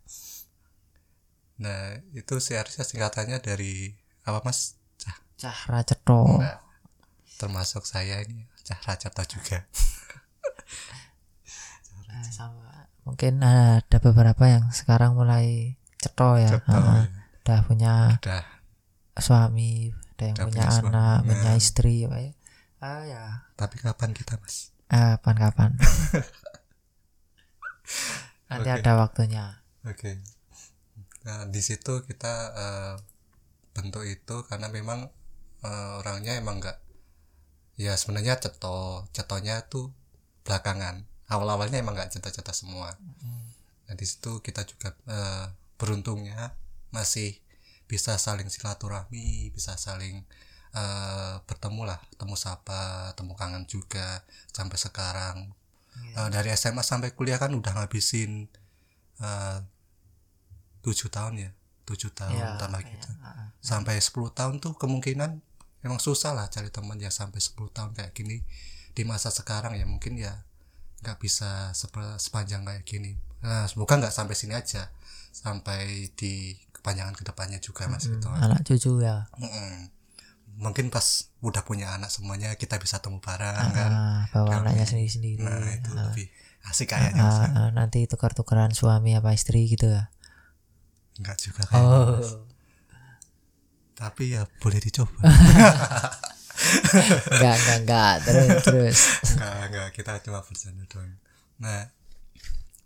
Nah 1.63 1.79
itu 2.12 2.34
seharusnya 2.41 2.84
singkatannya 2.84 3.39
dari 3.39 3.96
apa 4.27 4.41
Mas? 4.43 4.79
Cah, 5.00 5.17
Cahra 5.39 5.84
Cetho 5.84 6.39
Nah, 6.39 6.60
termasuk 7.39 7.84
saya 7.84 8.24
ini 8.24 8.48
Cahra 8.63 8.96
Cata 8.96 9.24
juga. 9.27 9.67
Ah, 12.10 12.24
sama 12.38 12.73
mungkin 13.03 13.43
ada 13.43 13.98
beberapa 14.00 14.43
yang 14.48 14.72
sekarang 14.72 15.13
mulai 15.13 15.75
Cetho 16.00 16.39
ya 16.39 16.55
Cetho, 16.55 16.72
Ah, 16.72 17.03
ya. 17.03 17.05
udah 17.43 17.60
punya 17.67 17.93
udah 18.19 18.43
suami 19.19 19.91
ada 20.15 20.24
yang 20.31 20.38
Udah 20.39 20.45
punya 20.48 20.63
punya 20.63 20.79
anak 20.79 21.19
punya 21.27 21.51
Nah. 21.51 21.60
istri 21.60 21.95
apa 22.07 22.17
ya 22.19 22.31
ah 22.83 23.01
ya 23.03 23.24
tapi 23.55 23.75
kapan 23.79 24.12
kita 24.12 24.36
Mas 24.39 24.72
Ah, 24.88 25.17
kapan-kapan 25.17 25.74
nanti 28.50 28.69
Oke. 28.69 28.79
ada 28.79 28.91
waktunya 28.98 29.45
Oke. 29.83 30.24
Nah, 31.27 31.43
di 31.48 31.60
situ 31.60 32.03
kita 32.03 32.33
eh, 32.55 32.93
bentuk 33.75 34.03
itu 34.07 34.48
karena 34.48 34.72
memang 34.72 35.12
eh, 35.60 35.91
orangnya 36.00 36.39
emang 36.39 36.63
enggak 36.63 36.79
ya 37.75 37.98
sebenarnya 37.98 38.39
ceto, 38.39 39.07
cetonya 39.12 39.65
tuh 39.67 39.91
belakangan. 40.45 41.03
Awal-awalnya 41.32 41.80
emang 41.80 41.96
enggak 41.96 42.15
ceta-ceta 42.15 42.51
semua. 42.51 42.94
Nah, 43.88 43.96
di 43.96 44.06
situ 44.08 44.44
kita 44.44 44.68
juga 44.68 44.96
eh, 45.08 45.46
beruntungnya 45.80 46.56
masih 46.92 47.39
bisa 47.88 48.15
saling 48.15 48.48
silaturahmi, 48.48 49.51
bisa 49.56 49.75
saling 49.75 50.24
eh, 50.75 51.36
bertemu 51.46 51.82
lah, 51.88 52.00
temu 52.15 52.36
sapa, 52.36 53.13
temu 53.15 53.36
kangen 53.36 53.68
juga 53.68 54.24
sampai 54.51 54.77
sekarang. 54.77 55.38
Eh, 56.18 56.30
dari 56.34 56.50
SMA 56.58 56.82
sampai 56.82 57.13
kuliah 57.13 57.38
kan 57.38 57.53
udah 57.53 57.72
ngabisin 57.77 58.50
eh, 59.22 59.60
tujuh 60.84 61.08
tahun 61.08 61.39
ya 61.39 61.51
tujuh 61.84 62.12
tahun 62.15 62.36
Ya, 62.36 62.56
tambah 62.60 62.80
ya, 62.80 62.92
gitu 62.96 63.10
ah, 63.24 63.27
ah. 63.27 63.48
sampai 63.60 64.00
10 64.00 64.32
tahun 64.32 64.56
tuh 64.63 64.75
kemungkinan 64.80 65.39
emang 65.84 66.00
susah 66.00 66.32
lah 66.32 66.48
cari 66.48 66.72
teman 66.72 66.96
yang 67.00 67.12
sampai 67.12 67.39
10 67.39 67.56
tahun 67.72 67.92
kayak 67.96 68.15
gini 68.15 68.44
di 68.96 69.03
masa 69.03 69.32
sekarang 69.32 69.75
ya 69.75 69.84
mungkin 69.84 70.15
ya 70.15 70.44
nggak 71.03 71.19
bisa 71.19 71.75
sepanjang 72.17 72.63
kayak 72.63 72.88
gini. 72.88 73.19
Nah 73.43 73.67
semoga 73.67 74.00
nggak 74.00 74.15
sampai 74.15 74.33
sini 74.33 74.55
aja. 74.55 74.88
Sampai 75.29 76.07
di 76.15 76.55
kepanjangan 76.72 77.12
ke 77.12 77.24
depannya 77.24 77.60
juga 77.60 77.86
mas 77.86 78.07
gitu. 78.07 78.31
Anak 78.31 78.63
cucu 78.63 79.03
ya. 79.03 79.27
Mm-mm. 79.36 79.91
mungkin 80.53 80.93
pas 80.93 81.33
udah 81.41 81.65
punya 81.65 81.98
anak 81.98 82.13
semuanya 82.13 82.53
kita 82.53 82.77
bisa 82.77 83.01
temu 83.01 83.17
bareng 83.17 83.57
kan? 83.74 83.89
ah, 83.89 84.22
bawa 84.29 84.62
Kami. 84.62 84.69
anaknya 84.69 84.86
sendiri-sendiri. 84.86 85.41
Nah 85.41 85.57
itu 85.65 85.89
Ah, 85.91 86.13
lebih 86.13 86.29
asik 86.63 86.93
kayaknya 86.93 87.25
ah, 87.25 87.25
Mas. 87.25 87.57
ah, 87.57 87.69
nanti 87.74 88.05
tukar-tukaran 88.05 88.69
suami 88.69 89.17
apa 89.17 89.33
istri 89.33 89.65
gitu 89.65 89.89
ya? 89.89 90.13
Nggak 91.17 91.38
juga 91.41 91.62
kayak 91.65 91.81
oh. 91.83 92.45
Tapi 93.93 94.38
ya 94.38 94.45
boleh 94.62 94.77
dicoba 94.77 95.10
enggak 97.33 97.55
enggak 97.57 97.77
enggak 97.81 98.13
terus 98.24 98.50
terus 98.63 99.00
Enggak, 99.36 99.53
enggak, 99.69 99.88
kita 99.98 100.12
cuma 100.22 100.39
bercanda 100.45 100.83
doang. 100.88 101.13
Nah, 101.57 101.89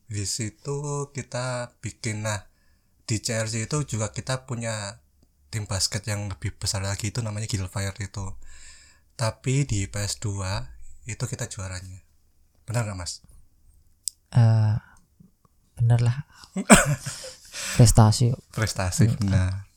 di 0.07 0.23
situ 0.23 0.77
kita 1.11 1.75
bikin 1.83 2.23
nah 2.23 2.47
di 3.03 3.19
CRC 3.19 3.67
itu 3.67 3.77
juga 3.87 4.11
kita 4.11 4.47
punya 4.47 4.99
tim 5.51 5.63
basket 5.63 6.03
yang 6.07 6.27
lebih 6.27 6.55
besar 6.59 6.83
lagi 6.83 7.11
itu 7.11 7.19
namanya 7.23 7.47
Gilfire 7.47 7.95
itu. 7.99 8.25
Tapi 9.15 9.63
di 9.63 9.87
PS2 9.87 10.27
itu 11.07 11.23
kita 11.23 11.47
juaranya. 11.47 12.03
Benar 12.67 12.83
nggak 12.87 12.99
Mas? 12.99 13.23
Eh, 14.35 14.75
bener 15.79 16.03
lah 16.03 16.27
prestasi 17.79 18.33
Prestasi 18.51 19.07
benar. 19.15 19.69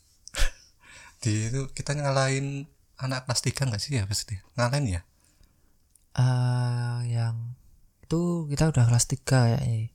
di 1.20 1.52
itu 1.52 1.68
kita 1.70 1.92
ngalahin 1.94 2.64
anak 3.00 3.24
kelas 3.24 3.40
3 3.42 3.68
nggak 3.68 3.80
sih 3.80 3.92
ya 3.94 4.04
pasti? 4.04 4.36
Ngalahin 4.54 4.86
ya? 4.90 5.00
eh 6.12 6.98
yang 7.08 7.54
itu 8.02 8.20
kita 8.46 8.66
udah 8.66 8.84
kelas 8.84 9.06
3 9.06 9.22
ya 9.46 9.58
yang 9.62 9.86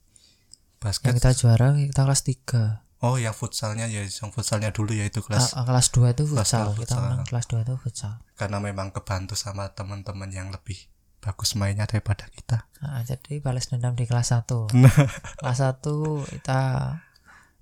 Basket. 0.76 1.12
kita 1.12 1.30
juara 1.32 1.72
kita 1.72 2.02
kelas 2.02 2.22
3 2.24 2.82
Oh, 2.98 3.20
yang 3.20 3.36
futsalnya 3.36 3.84
ya, 3.86 4.00
yang 4.00 4.32
futsalnya 4.32 4.72
dulu 4.72 4.90
ya 4.90 5.04
itu 5.04 5.20
kelas 5.20 5.52
ah, 5.52 5.62
kelas 5.62 5.92
2 5.92 6.16
itu 6.16 6.24
kelas 6.24 6.32
futsal 6.40 6.64
dua 6.64 6.74
kita 6.74 6.80
futsal. 6.88 7.00
menang 7.04 7.22
kelas 7.22 7.46
2 7.46 7.60
itu 7.60 7.74
futsal 7.76 8.12
karena 8.34 8.58
memang 8.58 8.88
kebantu 8.90 9.36
sama 9.36 9.68
teman-teman 9.70 10.28
yang 10.28 10.48
lebih 10.48 10.88
bagus 11.18 11.52
mainnya 11.52 11.84
daripada 11.84 12.24
kita. 12.30 12.64
Ah, 12.78 13.02
jadi 13.02 13.38
balas 13.38 13.66
dendam 13.66 13.92
di 13.92 14.04
kelas 14.04 14.32
1 14.32 14.72
Nah. 14.74 14.88
kelas 15.36 15.58
1 15.60 15.84
kita 16.32 16.60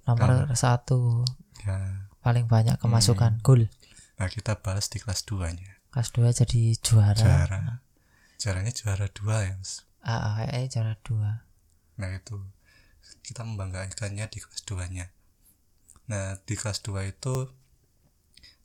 nomor 0.04 0.46
satu 0.54 1.24
Ya, 1.64 2.06
paling 2.20 2.44
banyak 2.44 2.76
Hmm. 2.76 2.82
kemasukan 2.84 3.40
gol 3.40 3.66
nah 4.14 4.28
kita 4.28 4.58
balas 4.58 4.86
di 4.86 4.98
kelas 4.98 5.22
2-nya. 5.24 5.82
kelas 5.90 6.10
2 6.10 6.30
jadi 6.34 6.60
juara. 6.78 7.18
Juara. 7.18 7.60
Juaranya 8.34 8.70
juara 8.70 9.06
dua 9.08 9.36
ya, 9.42 9.52
Mas. 9.56 9.86
ah, 10.02 10.36
ah, 10.36 10.44
eh, 10.44 10.66
juara 10.68 10.94
2 11.00 11.42
Nah, 11.94 12.10
itu. 12.10 12.36
Kita 13.22 13.40
membanggakannya 13.42 14.26
di 14.26 14.38
kelas 14.38 14.62
2-nya. 14.64 15.06
nah 16.04 16.36
di 16.42 16.54
kelas 16.54 16.82
2 16.82 17.06
itu 17.06 17.48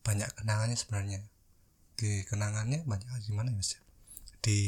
banyak 0.01 0.27
kenangannya 0.35 0.75
sebenarnya. 0.75 1.21
Di 1.95 2.25
kenangannya 2.25 2.83
banyak 2.83 3.07
gimana 3.23 3.51
ya 3.51 3.57
mas 3.57 3.75
di 4.39 4.59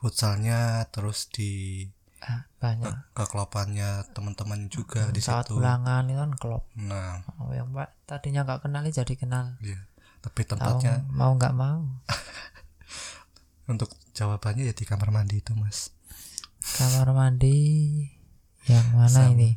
futsalnya 0.00 0.88
terus 0.88 1.28
di 1.28 1.84
Ah, 2.16 2.48
banyak. 2.58 2.88
kekelopannya 3.12 4.08
teman-teman 4.16 4.72
juga 4.72 5.12
di 5.12 5.20
saat 5.20 5.46
situ. 5.46 5.60
ulangan 5.60 6.08
itu 6.08 6.16
kan 6.16 6.32
klop. 6.40 6.64
Nah. 6.80 7.20
Oh, 7.38 7.52
yang 7.52 7.68
pak 7.70 7.92
tadinya 8.08 8.40
nggak 8.42 8.64
kenal 8.64 8.82
jadi 8.82 9.14
kenal. 9.14 9.46
Iya 9.60 9.84
tapi 10.26 10.42
tempatnya 10.42 11.06
mau 11.14 11.38
nggak 11.38 11.54
mau. 11.54 11.86
Untuk 13.70 13.94
jawabannya 14.10 14.66
ya 14.66 14.74
di 14.74 14.82
kamar 14.82 15.14
mandi 15.14 15.38
itu 15.38 15.54
mas. 15.54 15.94
Kamar 16.74 17.14
mandi 17.14 17.54
yang 18.66 18.90
mana 18.90 19.30
Sama. 19.30 19.30
ini? 19.38 19.54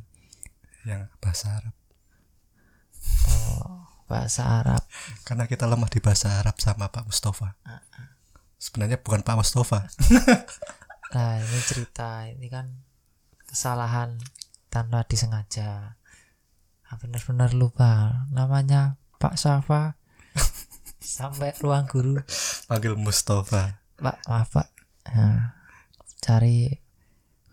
Yang 0.86 1.10
bahasa 1.18 1.58
Arab. 1.58 1.76
Oh 3.34 3.90
bahasa 4.10 4.42
Arab. 4.42 4.82
Karena 5.22 5.46
kita 5.46 5.70
lemah 5.70 5.88
di 5.88 6.02
bahasa 6.02 6.42
Arab 6.42 6.58
sama 6.58 6.90
Pak 6.90 7.06
Mustafa. 7.06 7.54
Sebenarnya 8.58 8.98
bukan 8.98 9.22
Pak 9.22 9.38
Mustafa. 9.38 9.86
Nah 11.10 11.42
ini 11.42 11.58
cerita 11.66 12.30
ini 12.30 12.54
kan 12.54 12.70
kesalahan 13.50 14.22
tanpa 14.70 15.10
disengaja. 15.10 15.98
Ah, 16.86 16.98
benar-benar 17.02 17.58
lupa. 17.58 18.26
Namanya 18.30 19.02
Pak 19.18 19.34
Safa 19.34 19.98
sampai 21.20 21.56
ruang 21.60 21.86
guru. 21.90 22.22
Panggil 22.70 22.96
Mustafa. 22.96 23.82
Pak 24.00 24.18
maaf 24.30 24.50
Pak. 24.56 24.68
Nah, 25.12 25.58
cari 26.24 26.72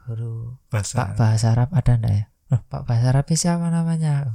guru. 0.06 0.54
Bahasa 0.70 0.94
Pak 0.94 1.08
bahasa 1.18 1.46
Arab 1.56 1.70
ada 1.74 1.98
ndak 1.98 2.12
ya? 2.12 2.24
Loh, 2.54 2.62
Pak 2.70 2.82
bahasa 2.86 3.06
Arab 3.10 3.26
siapa 3.34 3.66
namanya? 3.72 4.30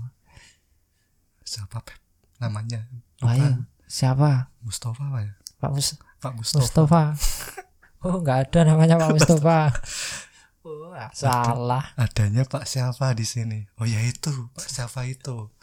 Siapa 1.47 1.79
Pep 1.83 1.99
namanya? 2.43 2.87
Wah, 3.23 3.35
iya. 3.37 3.63
siapa? 3.85 4.51
Mustafa 4.65 5.03
apa 5.07 5.19
ya? 5.23 5.33
Pak 5.61 5.71
Mus 5.71 5.95
Pak 6.19 6.33
Mustafa. 6.35 6.61
Mustafa. 6.63 7.03
Oh 8.01 8.17
nggak 8.17 8.49
ada 8.49 8.65
namanya 8.65 8.97
Pak 8.97 9.13
Mustafa. 9.13 9.69
Oh 10.65 10.89
salah. 11.13 11.93
adanya 11.93 12.49
Pak 12.49 12.65
siapa 12.65 13.13
di 13.13 13.29
sini. 13.29 13.69
Oh 13.77 13.85
ya 13.85 14.01
itu. 14.01 14.33
Pak 14.57 14.65
siapa 14.65 15.05
itu 15.05 15.53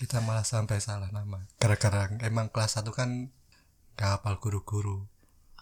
kita 0.00 0.24
malah 0.24 0.48
sampai 0.48 0.80
salah 0.80 1.12
nama. 1.12 1.44
Gara-gara 1.60 2.08
emang 2.24 2.48
kelas 2.48 2.80
satu 2.80 2.88
kan 2.88 3.28
gak 4.00 4.16
hafal 4.16 4.40
guru-guru. 4.40 5.04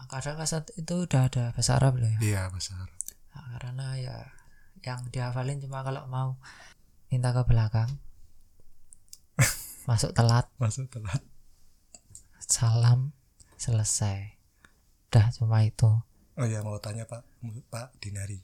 Kadang 0.07 0.39
kelas 0.39 0.55
satu 0.55 0.71
itu 0.79 0.95
udah 1.11 1.27
ada 1.27 1.51
bahasa 1.51 1.75
Arab 1.75 1.99
loh 1.99 2.07
ya. 2.07 2.19
Iya 2.23 2.43
bahasa 2.55 2.79
Arab. 2.79 2.99
Nah, 3.35 3.47
karena 3.59 3.87
ya 3.99 4.17
yang 4.87 5.03
dihafalin 5.11 5.59
cuma 5.59 5.83
kalau 5.83 6.07
mau 6.07 6.39
minta 7.11 7.35
ke 7.35 7.43
belakang. 7.51 7.91
Masuk 9.91 10.15
telat. 10.15 10.47
Masuk 10.63 10.87
telat. 10.87 11.19
Salam 12.39 13.11
selesai. 13.59 14.39
Udah 15.11 15.35
cuma 15.35 15.67
itu. 15.67 15.91
Oh 16.39 16.47
ya 16.47 16.63
mau 16.63 16.79
tanya 16.79 17.11
Pak 17.11 17.27
Pak 17.75 17.99
Dinari. 17.99 18.39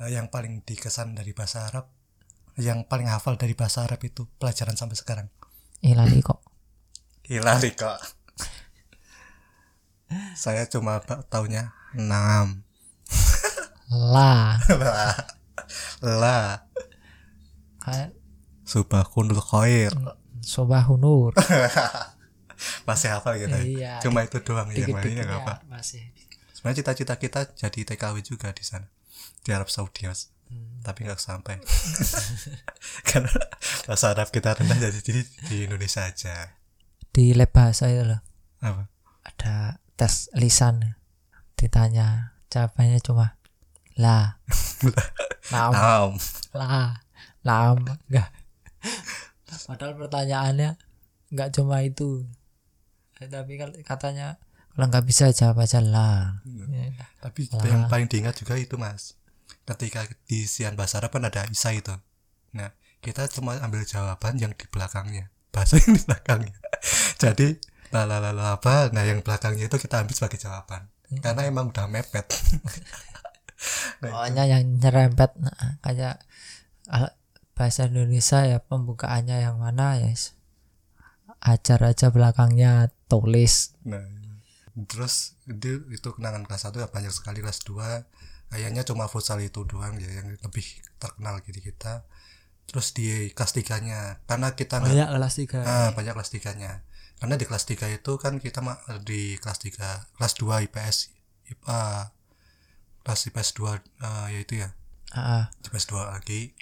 Eh, 0.00 0.16
yang 0.16 0.32
paling 0.32 0.64
dikesan 0.64 1.12
dari 1.12 1.36
bahasa 1.36 1.68
Arab 1.68 1.99
yang 2.58 2.82
paling 2.86 3.06
hafal 3.06 3.38
dari 3.38 3.54
bahasa 3.54 3.86
Arab 3.86 4.02
itu 4.02 4.26
pelajaran 4.40 4.74
sampai 4.74 4.96
sekarang. 4.98 5.26
Ilali 5.84 6.18
kok. 6.24 6.42
Hilali 7.26 7.70
kok. 7.76 7.98
Saya 10.34 10.66
cuma 10.66 10.98
taunya 11.30 11.70
enam. 11.94 12.66
Lah 13.90 14.58
lah 14.70 15.14
lah 16.22 16.66
kayak 17.82 18.14
subahunul 18.66 19.42
khair. 19.42 19.90
Sobahunur 20.40 21.36
masih 22.88 23.12
hafal 23.12 23.36
gitu 23.40 23.52
ya? 23.52 23.64
Iya, 23.64 23.92
cuma 24.04 24.24
itu 24.24 24.40
doang 24.40 24.68
yang 24.72 24.84
dikit-dikit 24.84 25.04
lainnya 25.04 25.24
nggak 25.26 25.40
apa 25.42 25.54
masih. 25.68 26.02
Sebenarnya 26.52 26.84
cita-cita 26.84 27.14
kita 27.16 27.40
jadi 27.56 27.80
TKW 27.94 28.20
juga 28.20 28.52
di 28.52 28.64
sana 28.64 28.88
di 29.40 29.50
Arab 29.52 29.72
Saudi 29.72 30.04
mas 30.04 30.28
Hmm. 30.50 30.82
tapi 30.82 31.06
nggak 31.06 31.22
sampai. 31.22 31.62
Karena 33.08 33.30
bahasa 33.86 34.10
Arab 34.10 34.34
kita 34.34 34.58
rendah 34.58 34.74
jadi 34.76 34.98
jadi 34.98 35.22
di 35.46 35.56
Indonesia 35.70 36.02
aja. 36.02 36.58
Di 37.10 37.32
lab 37.38 37.54
bahasa 37.54 37.86
itu 37.86 38.02
loh. 38.02 38.18
Apa? 38.58 38.90
Ada 39.22 39.78
tes 39.94 40.26
lisan. 40.34 40.98
Ditanya 41.54 42.34
jawabannya 42.50 42.98
cuma 42.98 43.38
lah 43.94 44.40
naam 45.52 45.70
Naam. 45.76 46.10
lah 46.56 46.98
naam 47.44 47.76
enggak 48.08 48.32
padahal 49.68 49.92
pertanyaannya 49.98 50.70
nggak 51.30 51.50
cuma 51.54 51.84
itu. 51.84 52.24
Eh, 53.20 53.28
tapi 53.28 53.60
katanya 53.84 54.40
kalau 54.72 54.88
nggak 54.88 55.04
bisa 55.04 55.28
jawab 55.30 55.60
aja 55.60 55.84
lah 55.84 56.40
Ya, 56.48 56.88
tapi 57.20 57.44
Lah. 57.52 57.66
yang 57.68 57.82
paling 57.92 58.08
diingat 58.08 58.40
juga 58.40 58.56
itu 58.56 58.80
mas 58.80 59.19
ketika 59.70 60.06
di 60.26 60.50
sian 60.50 60.74
bahasa 60.74 60.98
Arab 60.98 61.14
kan 61.14 61.26
ada 61.26 61.46
Isa 61.46 61.70
itu. 61.70 61.94
Nah 62.56 62.74
kita 63.00 63.30
cuma 63.30 63.56
ambil 63.62 63.86
jawaban 63.86 64.36
yang 64.36 64.52
di 64.52 64.66
belakangnya. 64.66 65.30
Bahasa 65.54 65.78
yang 65.78 65.94
di 65.94 66.02
belakangnya. 66.02 66.56
Jadi 67.22 67.56
la 67.94 68.06
la 68.06 68.18
la 68.18 68.34
la 68.34 68.58
apa? 68.58 68.90
Nah 68.90 69.06
yang 69.06 69.22
belakangnya 69.22 69.70
itu 69.70 69.76
kita 69.78 70.02
ambil 70.02 70.14
sebagai 70.14 70.42
jawaban. 70.42 70.90
Karena 71.22 71.42
emang 71.46 71.74
udah 71.74 71.90
mepet. 71.90 72.26
Nah, 74.02 74.10
pokoknya 74.14 74.44
yang 74.46 74.78
nyerempet 74.78 75.30
nah, 75.42 75.82
kayak 75.82 76.22
bahasa 77.58 77.90
Indonesia 77.90 78.46
ya 78.46 78.62
pembukaannya 78.62 79.42
yang 79.42 79.58
mana 79.58 79.98
ya 79.98 80.14
yes. 80.14 80.38
ajar 81.42 81.82
aja 81.82 82.14
belakangnya 82.14 82.94
tulis. 83.10 83.74
Nah, 83.82 84.06
terus 84.86 85.34
itu, 85.50 85.82
itu 85.90 86.08
kenangan 86.14 86.46
kelas 86.46 86.70
1 86.70 86.78
ya 86.78 86.88
banyak 86.88 87.10
sekali 87.10 87.42
kelas 87.42 87.66
2 87.66 88.29
kayaknya 88.50 88.82
cuma 88.82 89.06
futsal 89.06 89.38
itu 89.40 89.62
doang 89.64 89.96
ya 89.96 90.10
yang 90.10 90.36
lebih 90.42 90.66
terkenal 90.98 91.38
gitu 91.46 91.62
kita. 91.62 92.04
Terus 92.66 92.94
di 92.94 93.34
kelas 93.34 93.52
3 93.54 93.82
nya 93.82 94.00
karena 94.30 94.54
kita 94.54 94.78
nggak 94.78 94.90
banyak 94.94 95.08
kelas 95.16 95.34
tiga. 95.38 95.58
Ah, 95.66 95.88
banyak 95.90 96.12
kelas 96.14 96.30
3 96.30 96.54
nya 96.60 96.72
karena 97.20 97.34
di 97.36 97.44
kelas 97.44 97.64
3 97.68 97.90
itu 97.92 98.12
kan 98.16 98.40
kita 98.40 98.60
di 99.04 99.36
kelas 99.36 99.58
3 99.60 100.16
kelas 100.16 100.32
2 100.40 100.64
IPS 100.70 100.96
IPA 101.52 101.82
kelas 103.04 103.20
IPS 103.28 103.48
2 103.60 103.76
eh, 103.76 104.26
yaitu 104.38 104.64
ya 104.64 104.72
Ah, 105.10 105.20
ah. 105.20 105.44
IPS 105.66 105.90
2 105.90 106.00
lagi 106.16 106.56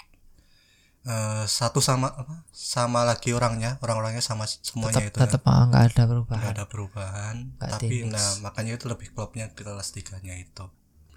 Eh, 1.08 1.44
satu 1.48 1.80
sama 1.80 2.12
apa 2.12 2.44
sama 2.52 3.00
lagi 3.00 3.32
orangnya 3.32 3.80
orang-orangnya 3.80 4.20
sama 4.20 4.44
semuanya 4.44 5.00
tetap 5.00 5.08
itu 5.08 5.16
ya 5.16 5.24
tetap 5.24 5.42
ah, 5.48 5.64
nggak 5.64 5.82
ada 5.88 5.88
nggak 5.88 6.08
perubahan 6.12 6.52
ada 6.52 6.64
perubahan. 6.68 7.36
Nggak 7.56 7.70
tapi 7.70 7.94
nah 8.12 8.28
makanya 8.44 8.76
itu 8.76 8.92
lebih 8.92 9.08
klubnya 9.16 9.48
di 9.48 9.62
kelas 9.64 9.88
tiganya 9.96 10.36
itu 10.36 10.68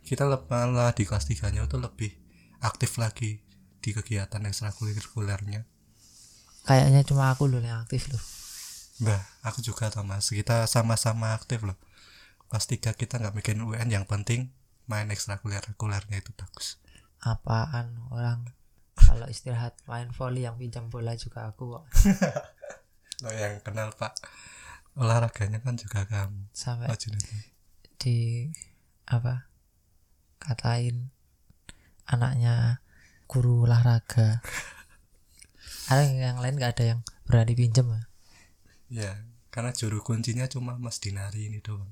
kita 0.05 0.25
malah 0.27 0.91
di 0.91 1.03
kelas 1.05 1.29
tiganya 1.29 1.65
itu 1.65 1.77
lebih 1.77 2.11
aktif 2.61 2.97
lagi 3.01 3.41
di 3.81 3.89
kegiatan 3.91 4.41
ekstrakurikulernya. 4.45 5.65
Kayaknya 6.61 7.01
cuma 7.01 7.33
aku 7.33 7.49
loh 7.49 7.57
yang 7.57 7.81
aktif 7.81 8.05
loh. 8.13 8.21
Bah, 9.01 9.21
aku 9.41 9.65
juga 9.65 9.89
Thomas 9.89 10.29
kita 10.29 10.69
sama-sama 10.69 11.33
aktif 11.33 11.65
loh. 11.65 11.77
Kelas 12.53 12.69
tiga 12.69 12.93
kita 12.93 13.17
nggak 13.17 13.41
bikin 13.41 13.57
UN 13.65 13.89
yang 13.89 14.05
penting 14.05 14.53
main 14.85 15.09
ekstrakurikulernya 15.09 16.21
itu 16.21 16.29
bagus. 16.37 16.77
Apaan 17.25 17.97
orang? 18.13 18.45
Kalau 19.01 19.25
istirahat 19.25 19.73
main 19.89 20.13
volley 20.13 20.45
yang 20.45 20.61
pinjam 20.61 20.93
bola 20.93 21.17
juga 21.17 21.49
aku 21.49 21.81
kok. 21.81 21.85
Lo 23.25 23.33
yang 23.33 23.57
kenal 23.65 23.89
pak. 23.97 24.13
Olahraganya 24.93 25.63
kan 25.63 25.79
juga 25.79 26.05
kamu. 26.05 26.51
Sampai 26.51 26.91
Junedi. 26.99 27.49
di 28.01 28.49
apa 29.05 29.50
katain 30.41 31.13
anaknya 32.09 32.81
guru 33.29 33.69
olahraga. 33.69 34.41
Ada 35.91 36.07
yang 36.07 36.39
lain 36.39 36.55
nggak 36.55 36.71
ada 36.73 36.83
yang 36.95 36.99
berani 37.27 37.51
pinjem? 37.51 37.83
Ya? 37.87 38.01
ya 38.89 39.11
karena 39.51 39.75
juru 39.75 39.99
kuncinya 39.99 40.47
cuma 40.47 40.79
Mas 40.79 41.03
Dinari 41.03 41.51
ini 41.51 41.59
doang. 41.59 41.91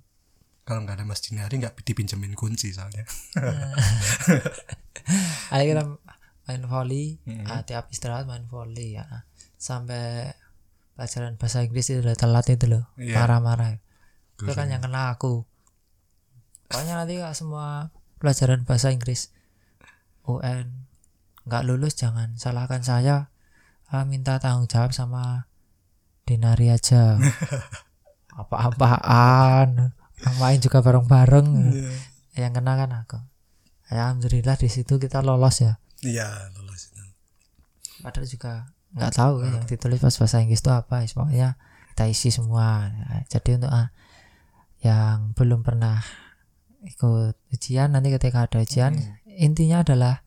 Kalau 0.64 0.88
nggak 0.88 1.00
ada 1.00 1.06
Mas 1.08 1.20
Dinari 1.20 1.60
nggak 1.60 1.76
dipinjemin 1.84 2.32
kunci 2.32 2.72
soalnya. 2.72 3.04
Ayo 5.52 5.64
kita 5.68 5.84
main 6.48 6.64
volley 6.66 7.20
Mhm. 7.28 7.46
ah, 7.46 7.62
tiap 7.66 7.92
istirahat 7.92 8.26
main 8.26 8.48
volley 8.48 8.96
ya. 8.96 9.28
Sampai 9.60 10.32
pelajaran 10.96 11.36
bahasa 11.36 11.60
Inggris 11.64 11.92
itu 11.92 12.00
udah 12.00 12.16
telat 12.16 12.48
itu 12.48 12.66
loh 12.72 12.88
Iya. 12.96 13.20
marah-marah. 13.20 13.76
Itu 14.40 14.52
kan 14.56 14.72
yang 14.72 14.80
kena 14.80 15.12
aku. 15.12 15.44
Pokoknya 16.70 17.04
nanti 17.04 17.20
semua 17.36 17.92
pelajaran 18.20 18.68
bahasa 18.68 18.92
Inggris. 18.92 19.32
UN 20.28 20.86
nggak 21.50 21.66
lulus 21.66 21.98
jangan 21.98 22.36
salahkan 22.38 22.86
saya. 22.86 23.34
Ah, 23.90 24.06
minta 24.06 24.38
tanggung 24.38 24.70
jawab 24.70 24.94
sama 24.94 25.50
Dinari 26.30 26.70
aja. 26.70 27.18
Apa-apaan? 28.40 29.98
Yang 30.22 30.36
main 30.38 30.60
juga 30.62 30.86
bareng-bareng. 30.86 31.48
Yang 32.38 32.52
kena 32.54 32.74
kan 32.78 32.92
aku. 32.94 33.20
Alhamdulillah 33.90 34.54
di 34.62 34.70
situ 34.70 35.02
kita 35.02 35.26
lolos 35.26 35.66
ya. 35.66 35.82
Iya 36.06 36.54
lolos 36.54 36.94
itu. 36.94 37.02
padahal 38.00 38.28
juga 38.32 38.54
nggak 38.96 39.12
tahu 39.12 39.44
yang 39.44 39.66
ditulis 39.68 40.00
pas 40.00 40.14
bahasa 40.14 40.38
Inggris 40.38 40.62
itu 40.62 40.70
apa. 40.70 41.02
Pokoknya 41.10 41.58
kita 41.98 42.06
isi 42.06 42.30
semua. 42.30 42.94
Jadi 43.26 43.58
untuk 43.58 43.74
ah, 43.74 43.90
yang 44.86 45.34
belum 45.34 45.66
pernah 45.66 46.06
ikut 46.84 47.36
ujian 47.52 47.92
nanti 47.92 48.14
ketika 48.14 48.48
ada 48.48 48.64
ujian 48.64 48.96
intinya 49.28 49.84
adalah 49.84 50.24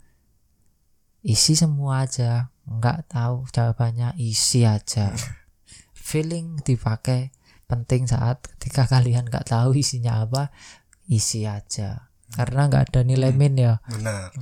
isi 1.25 1.55
semua 1.55 2.05
aja. 2.05 2.53
Nggak 2.63 3.11
tahu 3.11 3.47
jawabannya 3.51 4.15
isi 4.19 4.67
aja. 4.67 5.15
Feeling 6.07 6.61
dipakai 6.63 7.31
penting 7.71 8.05
saat 8.05 8.45
ketika 8.59 8.85
kalian 8.85 9.31
nggak 9.31 9.49
tahu 9.49 9.79
isinya 9.79 10.23
apa 10.23 10.53
isi 11.09 11.49
aja. 11.49 12.13
Karena 12.33 12.69
nggak 12.69 12.93
ada 12.93 13.01
nilai 13.07 13.33
min 13.33 13.57
ya. 13.57 13.81
Benar. 13.89 14.35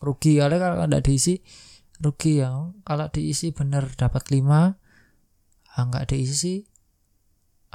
Rugi 0.00 0.40
kalau 0.40 0.56
kalau 0.56 0.86
nggak 0.88 1.04
diisi 1.04 1.40
rugi 2.00 2.40
ya. 2.40 2.72
Kalau 2.86 3.06
diisi 3.12 3.52
bener 3.52 3.92
dapat 3.94 4.32
5 4.32 4.44
ah, 4.50 5.82
nggak 5.86 6.06
diisi 6.08 6.64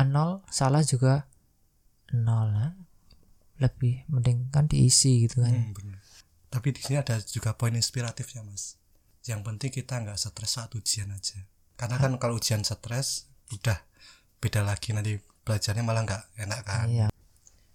nol 0.03 0.43
salah 0.51 0.83
juga 0.83 1.31
nol. 2.11 2.84
Lebih 3.55 4.03
mending 4.11 4.51
kan 4.51 4.67
diisi 4.67 5.23
gitu 5.27 5.39
kan 5.43 5.53
Hmm, 5.53 5.71
benar. 5.71 5.99
Tapi 6.51 6.71
di 6.71 6.79
sini 6.79 6.99
ada 6.99 7.19
juga 7.19 7.51
poin 7.55 7.75
inspiratifnya 7.75 8.39
mas. 8.43 8.79
Yang 9.27 9.41
penting 9.43 9.71
kita 9.75 9.99
nggak 9.99 10.15
stres 10.15 10.51
saat 10.55 10.71
ujian 10.71 11.11
aja. 11.11 11.39
Karena 11.75 11.99
kan 11.99 12.15
kalau 12.15 12.39
ujian 12.39 12.63
stres, 12.63 13.27
udah 13.51 13.75
beda 14.39 14.63
lagi 14.63 14.95
nanti 14.95 15.19
belajarnya 15.43 15.83
malah 15.83 16.07
nggak 16.07 16.23
enak 16.39 16.61
kan. 16.63 16.87
iya 16.87 17.07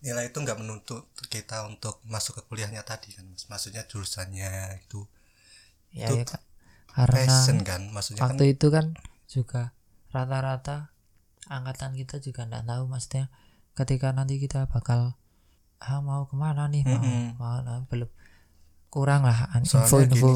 Nilai 0.00 0.32
itu 0.32 0.40
nggak 0.40 0.56
menuntut 0.56 1.12
kita 1.28 1.68
untuk 1.68 2.00
masuk 2.08 2.40
ke 2.40 2.42
kuliahnya 2.48 2.80
tadi 2.88 3.12
kan 3.12 3.28
mas. 3.28 3.44
Maksudnya 3.52 3.84
jurusannya 3.84 4.80
itu 4.80 5.04
ya, 5.92 6.08
Itu 6.08 6.14
ya, 6.16 6.24
Kak. 6.24 6.42
karena 6.96 7.20
passion 7.28 7.58
kan. 7.60 7.82
Maksudnya 7.92 8.20
kan 8.24 8.32
waktu 8.32 8.44
itu 8.56 8.66
kan 8.72 8.86
juga 9.28 9.76
rata-rata 10.08 10.96
angkatan 11.52 11.92
kita 12.00 12.16
juga 12.24 12.48
nggak 12.48 12.64
tahu 12.64 12.82
maksudnya 12.88 13.28
ketika 13.76 14.10
nanti 14.16 14.40
kita 14.40 14.64
bakal 14.72 15.19
ah 15.80 15.98
mau 16.04 16.22
ke 16.30 16.36
mana 16.36 16.68
nih 16.72 16.82
mau, 16.84 17.00
Mm-mm. 17.00 17.24
mau 17.40 17.56
nah, 17.66 17.80
belum 17.90 18.10
kurang 18.90 19.22
lah 19.28 19.38
info-info 19.64 20.30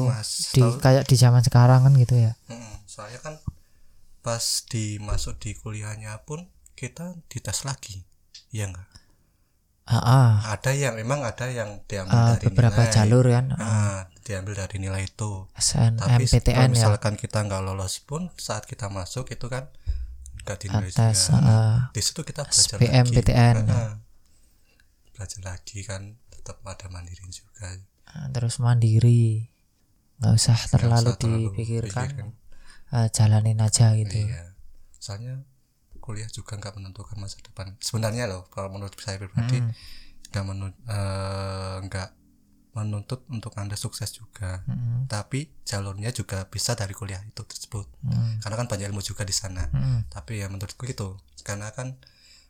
di 0.55 0.61
tahu- 0.63 0.79
kayak 0.83 1.03
di 1.11 1.15
zaman 1.19 1.41
sekarang 1.43 1.79
kan 1.85 1.93
gitu 1.95 2.15
ya 2.17 2.33
Mm-mm. 2.49 2.73
soalnya 2.89 3.19
kan 3.25 3.35
pas 4.25 4.45
dimasuk 4.71 5.37
di 5.43 5.53
kuliahnya 5.53 6.25
pun 6.25 6.49
kita 6.75 7.15
dites 7.31 7.63
lagi. 7.63 8.03
Iya 8.51 8.65
nggak? 8.73 8.87
ah, 9.85 9.95
ah, 10.01 10.29
Ada 10.57 10.71
yang 10.73 10.93
memang 10.97 11.21
ada 11.21 11.45
yang 11.49 11.85
diambil 11.85 12.17
ah, 12.17 12.27
dari 12.33 12.45
beberapa 12.49 12.81
nilai. 12.83 12.95
jalur 12.95 13.25
kan 13.29 13.45
ah, 13.53 13.61
Ah, 13.61 13.99
diambil 14.25 14.53
dari 14.57 14.77
nilai 14.81 15.03
itu. 15.05 15.31
tapi 15.45 15.61
SNMPTN 15.61 16.57
kalau 16.57 16.73
ya 16.73 16.73
misalkan 16.73 17.13
kita 17.21 17.37
nggak 17.45 17.61
lolos 17.63 18.01
pun 18.01 18.21
saat 18.35 18.65
kita 18.65 18.89
masuk 18.89 19.29
itu 19.29 19.45
kan 19.45 19.69
nggak 20.45 20.57
dinilai 20.61 20.89
tes 20.89 21.19
juga. 21.29 21.37
ah, 21.37 21.77
di 21.93 22.01
situ 22.01 22.21
kita 22.25 22.41
belajar 22.49 22.77
SBMPTN. 22.81 23.55
lagi 23.61 23.71
Ah, 23.71 23.93
belajar 25.15 25.41
lagi 25.41 25.79
kan 25.81 26.01
tetap 26.27 26.59
ada 26.61 26.85
mandiri 26.87 27.23
juga 27.25 27.71
ah, 28.11 28.27
terus 28.29 28.59
mandiri 28.59 29.47
nggak 30.19 30.31
usah 30.31 30.59
terlalu 30.69 31.09
usah 31.09 31.17
terlalu 31.17 31.49
dipikirkan 31.51 32.07
pikirkan. 32.11 32.27
ah, 32.91 33.07
jalanin 33.09 33.57
aja 33.57 33.95
gitu 33.95 34.15
iya 34.21 34.51
soalnya 34.99 35.39
kuliah 35.97 36.29
juga 36.29 36.53
nggak 36.55 36.75
menentukan 36.75 37.17
masa 37.17 37.39
depan 37.39 37.73
sebenarnya 37.79 38.27
loh 38.27 38.45
kalau 38.47 38.69
menurut 38.69 38.93
saya 38.95 39.17
pribadi 39.17 39.57
Mm. 39.57 39.71
nggak 40.29 40.43
nggak 41.87 42.09
menuntut 42.75 43.23
untuk 43.31 43.55
anda 43.55 43.73
sukses 43.73 44.11
juga 44.11 44.59
Mm-mm. 44.67 45.07
tapi 45.07 45.47
jalurnya 45.63 46.11
juga 46.11 46.43
bisa 46.45 46.75
dari 46.75 46.91
kuliah 46.91 47.23
itu 47.23 47.41
tersebut 47.41 47.87
Mm. 48.03 48.43
karena 48.43 48.55
kan 48.59 48.67
banyak 48.67 48.87
ilmu 48.91 48.99
juga 48.99 49.23
di 49.23 49.31
sana 49.31 49.65
Mm. 49.71 50.11
tapi 50.11 50.43
ya 50.43 50.51
menurutku 50.51 50.83
gitu 50.83 51.15
karena 51.41 51.71
kan 51.71 51.95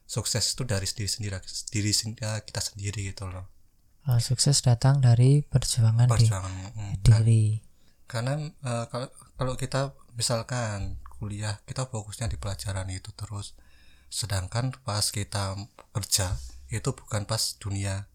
sukses 0.05 0.53
itu 0.53 0.63
dari 0.63 0.85
diri 0.85 1.09
sendiri 1.09 1.41
diri 1.73 1.91
ya, 2.21 2.39
kita 2.45 2.61
sendiri 2.61 3.09
gitu 3.11 3.25
loh. 3.27 3.49
Ah, 4.05 4.21
sukses 4.21 4.61
datang 4.61 5.01
dari 5.01 5.41
perjuangan 5.41 6.05
di 6.05 6.13
perjuangan 6.13 6.53
mm, 6.77 6.93
kan. 7.01 7.21
diri. 7.25 7.57
karena 8.05 8.37
eh, 8.37 8.85
kalau 8.93 9.09
kalau 9.33 9.53
kita 9.57 9.97
misalkan 10.13 11.01
kuliah 11.17 11.57
kita 11.65 11.89
fokusnya 11.89 12.29
di 12.29 12.37
pelajaran 12.37 12.85
itu 12.93 13.09
terus. 13.17 13.57
Sedangkan 14.13 14.77
pas 14.85 15.09
kita 15.09 15.57
kerja 15.89 16.37
itu 16.69 16.89
bukan 16.93 17.25
pas 17.25 17.57
dunia 17.57 18.05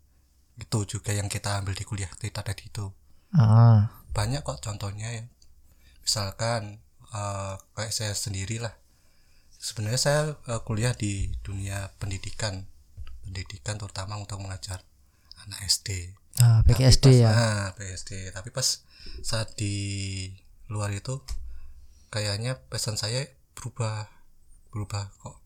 itu 0.55 0.79
juga 0.87 1.11
yang 1.11 1.27
kita 1.27 1.59
ambil 1.59 1.75
di 1.75 1.83
kuliah 1.83 2.09
kita 2.23 2.47
tadi 2.47 2.71
itu. 2.71 2.95
Ah. 3.35 3.91
Banyak 4.15 4.47
kok 4.47 4.63
contohnya 4.63 5.11
ya. 5.11 5.27
Misalkan 6.07 6.79
eh, 7.11 7.55
kayak 7.75 7.91
saya 7.91 8.15
sendiri 8.15 8.63
lah 8.63 8.79
sebenarnya 9.61 10.01
saya 10.01 10.21
eh, 10.49 10.61
kuliah 10.65 10.97
di 10.97 11.29
dunia 11.45 11.93
pendidikan 12.01 12.65
pendidikan 13.21 13.77
terutama 13.77 14.17
untuk 14.17 14.41
mengajar 14.41 14.81
anak 15.45 15.61
SD 15.63 16.17
ah 16.41 16.65
Tapi 16.65 16.73
PKSD 16.75 17.05
pas- 17.07 17.21
ya? 17.21 17.31
Ah, 17.31 17.67
PKSD 17.77 18.11
tapi 18.33 18.49
pas 18.51 18.69
saat 19.21 19.53
di 19.55 19.75
luar 20.67 20.89
itu 20.91 21.21
kayaknya 22.09 22.57
pesan 22.69 22.97
saya 22.97 23.27
berubah 23.55 24.09
berubah 24.71 25.11
kok. 25.19 25.37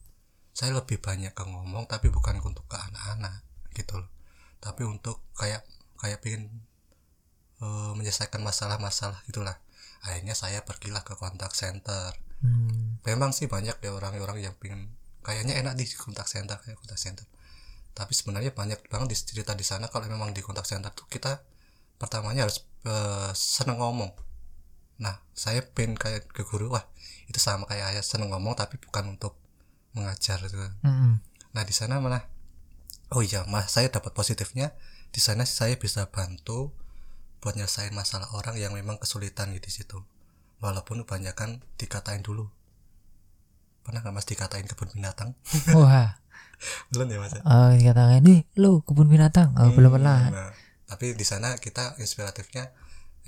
Saya 0.55 0.71
lebih 0.77 1.03
banyak 1.03 1.35
ke 1.35 1.43
ngomong 1.43 1.91
tapi 1.91 2.13
bukan 2.13 2.39
untuk 2.39 2.63
ke 2.71 2.77
anak-anak 2.79 3.43
gitu 3.75 3.99
loh. 3.99 4.11
Tapi 4.61 4.87
untuk 4.87 5.19
kayak 5.35 5.65
kayak 5.99 6.23
pengen 6.23 6.63
eh, 7.59 7.93
menyelesaikan 7.97 8.45
masalah-masalah 8.45 9.19
gitulah. 9.27 9.59
Akhirnya 10.05 10.37
saya 10.37 10.63
pergilah 10.63 11.03
ke 11.03 11.17
kontak 11.17 11.57
center. 11.57 12.13
Hmm, 12.45 12.94
memang 13.05 13.31
sih 13.37 13.47
banyak 13.47 13.77
ya 13.85 13.91
orang-orang 13.93 14.41
yang 14.41 14.55
pengen 14.57 14.89
kayaknya 15.25 15.61
enak 15.61 15.77
di 15.77 15.85
kontak 15.97 16.29
center 16.29 16.57
kayak 16.61 16.77
kontak 16.81 16.97
center. 17.01 17.25
Tapi 17.95 18.13
sebenarnya 18.13 18.51
banyak 18.51 18.81
banget 18.91 19.15
di 19.15 19.17
cerita 19.17 19.53
di 19.55 19.63
sana 19.63 19.87
kalau 19.93 20.09
memang 20.09 20.35
di 20.35 20.41
kontak 20.41 20.67
center 20.67 20.91
tuh 20.91 21.07
kita 21.07 21.45
pertamanya 22.01 22.49
harus 22.49 22.65
eh, 22.85 23.31
seneng 23.37 23.81
ngomong. 23.81 24.13
Nah 25.01 25.21
saya 25.37 25.63
pengen 25.63 25.97
kayak 26.01 26.29
ke 26.33 26.43
guru 26.49 26.73
wah 26.73 26.85
itu 27.29 27.41
sama 27.41 27.69
kayak 27.69 27.97
ayah 27.97 28.05
seneng 28.05 28.33
ngomong 28.33 28.57
tapi 28.57 28.81
bukan 28.81 29.17
untuk 29.17 29.37
mengajar 29.95 30.43
gitu. 30.43 30.59
Mm-mm. 30.83 31.23
nah 31.55 31.63
di 31.63 31.71
sana 31.71 32.03
malah 32.03 32.27
oh 33.15 33.23
iya 33.23 33.47
mas 33.47 33.71
saya 33.71 33.93
dapat 33.93 34.11
positifnya. 34.17 34.75
Di 35.15 35.23
sana 35.23 35.47
saya 35.47 35.79
bisa 35.79 36.11
bantu 36.11 36.75
buat 37.39 37.55
nyelesain 37.55 37.95
masalah 37.95 38.27
orang 38.35 38.59
yang 38.59 38.75
memang 38.75 38.99
kesulitan 38.99 39.55
gitu 39.55 39.71
di 39.71 39.73
situ. 39.73 39.99
Walaupun 40.59 41.07
kebanyakan 41.07 41.63
dikatain 41.79 42.27
dulu 42.27 42.51
pernah 43.85 44.01
nggak 44.01 44.15
mas 44.17 44.27
dikatain 44.27 44.65
kebun 44.65 44.89
binatang? 44.97 45.37
Wah 45.77 46.17
belum 46.91 47.07
ya 47.13 47.19
mas 47.21 47.37
oh 47.37 47.71
dikatakan 47.77 48.25
nih 48.25 48.41
lu 48.57 48.81
kebun 48.83 49.07
binatang. 49.13 49.53
Oh 49.61 49.71
belum 49.77 50.01
pernah. 50.01 50.33
Nah, 50.33 50.51
tapi 50.89 51.13
di 51.13 51.23
sana 51.23 51.61
kita 51.61 52.01
inspiratifnya 52.01 52.73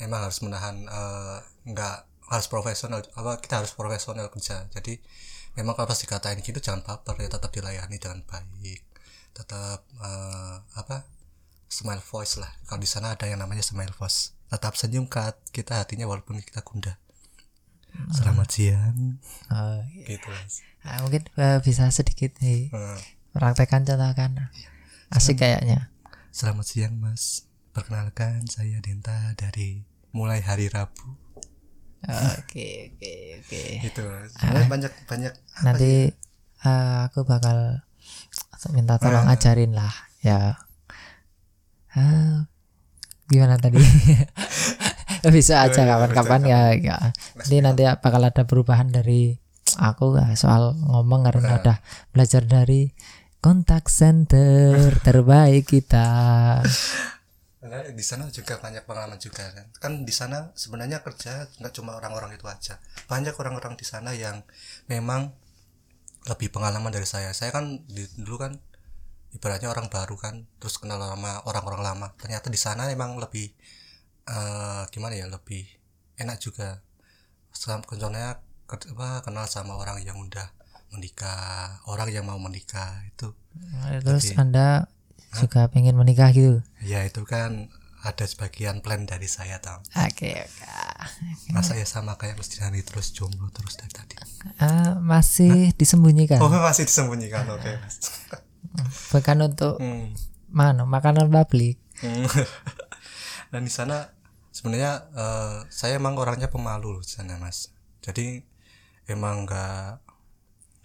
emang 0.01 0.25
harus 0.25 0.41
menahan 0.41 0.89
eh, 0.89 1.39
nggak 1.69 1.97
harus 2.33 2.47
profesional 2.51 3.05
apa 3.15 3.39
kita 3.45 3.61
harus 3.61 3.77
profesional 3.77 4.33
kerja. 4.33 4.65
Jadi 4.73 4.97
memang 5.61 5.77
kalau 5.77 5.87
pas 5.93 6.01
dikatain 6.01 6.41
gitu 6.41 6.59
jangan 6.59 6.83
baper 6.83 7.21
ya 7.21 7.29
tetap 7.29 7.53
dilayani 7.53 8.01
dengan 8.01 8.25
baik. 8.25 8.81
Tetap 9.37 9.85
eh, 10.01 10.57
apa 10.81 11.05
smile 11.69 12.01
voice 12.01 12.41
lah. 12.41 12.51
Kalau 12.65 12.81
di 12.81 12.89
sana 12.89 13.13
ada 13.13 13.29
yang 13.29 13.45
namanya 13.45 13.61
smile 13.61 13.93
voice. 13.93 14.33
Tetap 14.49 14.73
senyum 14.81 15.05
kat. 15.05 15.37
Kita 15.53 15.85
hatinya 15.85 16.09
walaupun 16.09 16.41
kita 16.41 16.65
gundah 16.65 16.97
selamat 18.11 18.49
siang. 18.49 19.19
Oh, 19.49 19.79
gitu 20.03 20.27
mas. 20.27 20.61
Ah, 20.81 21.01
mungkin 21.01 21.27
eh, 21.33 21.59
bisa 21.61 21.89
sedikit 21.89 22.37
nih 22.39 22.69
Eh, 22.69 22.99
praktekkan 23.33 23.83
contohkan 23.83 24.51
asik 25.09 25.39
kayaknya. 25.39 25.91
Selamat 26.31 26.65
siang 26.65 26.95
mas. 26.97 27.47
Perkenalkan 27.71 28.47
saya 28.47 28.81
Denta 28.81 29.13
dari 29.35 29.85
mulai 30.11 30.41
hari 30.41 30.67
Rabu. 30.67 31.17
Oke 32.07 32.95
oke 32.95 33.13
oke. 33.43 33.63
Gitu 33.83 34.01
Mas. 34.01 34.31
Sebenarnya 34.33 34.69
banyak 34.69 34.93
banyak 35.05 35.33
nanti 35.61 35.93
eh, 36.63 36.99
aku 37.05 37.23
bakal 37.23 37.83
minta 38.71 38.97
tolong 38.97 39.27
Ah. 39.27 39.35
ajarin 39.35 39.73
lah 39.73 39.93
ya. 40.21 40.55
Ah, 41.93 42.47
gimana 43.27 43.57
tadi 43.57 43.81
bisa 45.37 45.67
aja 45.67 45.83
Ya, 45.83 45.87
ya, 45.87 45.93
kapan-kapan 45.97 46.43
ya, 46.47 46.61
ya. 46.79 46.97
Nanti 47.35 47.57
nanti 47.63 47.83
bakal 48.01 48.23
ada 48.23 48.43
perubahan 48.47 48.91
dari 48.91 49.37
aku 49.77 50.17
soal 50.39 50.79
ngomong 50.79 51.27
karena 51.29 51.61
udah 51.61 51.77
belajar 52.15 52.47
dari 52.47 52.95
kontak 53.43 53.93
center 53.93 54.91
terbaik 55.07 55.69
kita 55.69 56.09
Karena 57.67 57.83
di 57.91 58.05
sana 58.07 58.31
juga 58.31 58.63
banyak 58.63 58.87
pengalaman 58.87 59.19
juga 59.19 59.43
kan. 59.51 59.67
Kan 59.83 59.93
di 60.07 60.15
sana 60.15 60.55
sebenarnya 60.55 61.03
kerja 61.03 61.51
nggak 61.59 61.75
cuma 61.75 61.99
orang-orang 61.99 62.39
itu 62.39 62.47
aja. 62.47 62.79
Banyak 63.11 63.35
orang-orang 63.35 63.75
di 63.75 63.83
sana 63.83 64.15
yang 64.15 64.47
memang 64.87 65.35
lebih 66.31 66.55
pengalaman 66.55 66.95
dari 66.95 67.03
saya. 67.03 67.35
Saya 67.35 67.51
kan 67.51 67.83
di, 67.91 68.07
dulu 68.23 68.39
kan 68.39 68.55
ibaratnya 69.35 69.67
orang 69.67 69.91
baru 69.91 70.15
kan, 70.15 70.47
terus 70.63 70.79
kenal 70.79 71.03
sama 71.03 71.43
orang-orang 71.43 71.83
lama. 71.83 72.15
Ternyata 72.15 72.55
di 72.55 72.59
sana 72.59 72.87
emang 72.87 73.19
lebih 73.19 73.51
eh, 74.27 74.83
gimana 74.91 75.15
ya, 75.15 75.27
lebih 75.27 75.65
enak 76.19 76.39
juga. 76.39 76.83
Contohnya 77.57 78.43
apa, 78.67 79.09
kenal 79.23 79.47
sama 79.47 79.79
orang 79.79 80.03
yang 80.03 80.19
udah 80.19 80.51
menikah 80.91 81.83
orang 81.91 82.09
yang 82.15 82.27
mau 82.27 82.39
menikah 82.39 83.03
itu 83.11 83.35
terus 84.07 84.31
anda 84.39 84.87
juga 85.35 85.67
pengen 85.69 85.99
menikah 85.99 86.31
gitu? 86.31 86.63
Ya 86.83 87.03
itu 87.03 87.27
kan 87.27 87.69
ada 88.07 88.23
sebagian 88.23 88.81
plan 88.81 89.03
dari 89.03 89.27
saya 89.27 89.59
tau. 89.59 89.83
Oke 89.99 90.47
oke. 90.47 90.63
Masa 91.51 91.75
ya 91.75 91.85
sama 91.85 92.15
kayak 92.15 92.39
Mas 92.39 92.49
Dinari 92.55 92.87
terus 92.87 93.11
jomblo 93.11 93.51
terus 93.51 93.75
dari 93.75 93.91
tadi. 93.93 94.15
Ah, 94.63 94.95
masih 95.03 95.75
disembunyikan? 95.75 96.39
Oh 96.39 96.49
masih 96.49 96.87
disembunyikan 96.87 97.45
oke 97.51 97.67
Mas. 97.83 97.97
Bukan 99.11 99.39
untuk 99.43 99.83
Hmm. 99.83 100.15
mana 100.53 100.87
makanan 100.87 101.27
publik. 101.29 101.83
Hmm. 101.99 102.25
dan 103.51 103.63
di 103.67 103.73
sana 103.73 104.16
sebenarnya 104.57 104.93
eh, 105.13 105.57
saya 105.69 106.01
emang 106.01 106.17
orangnya 106.17 106.49
pemalu 106.49 106.97
loh 106.97 107.03
di 107.05 107.13
sana 107.13 107.37
mas. 107.37 107.69
Jadi 108.01 108.41
emang 109.05 109.45
nggak 109.45 110.01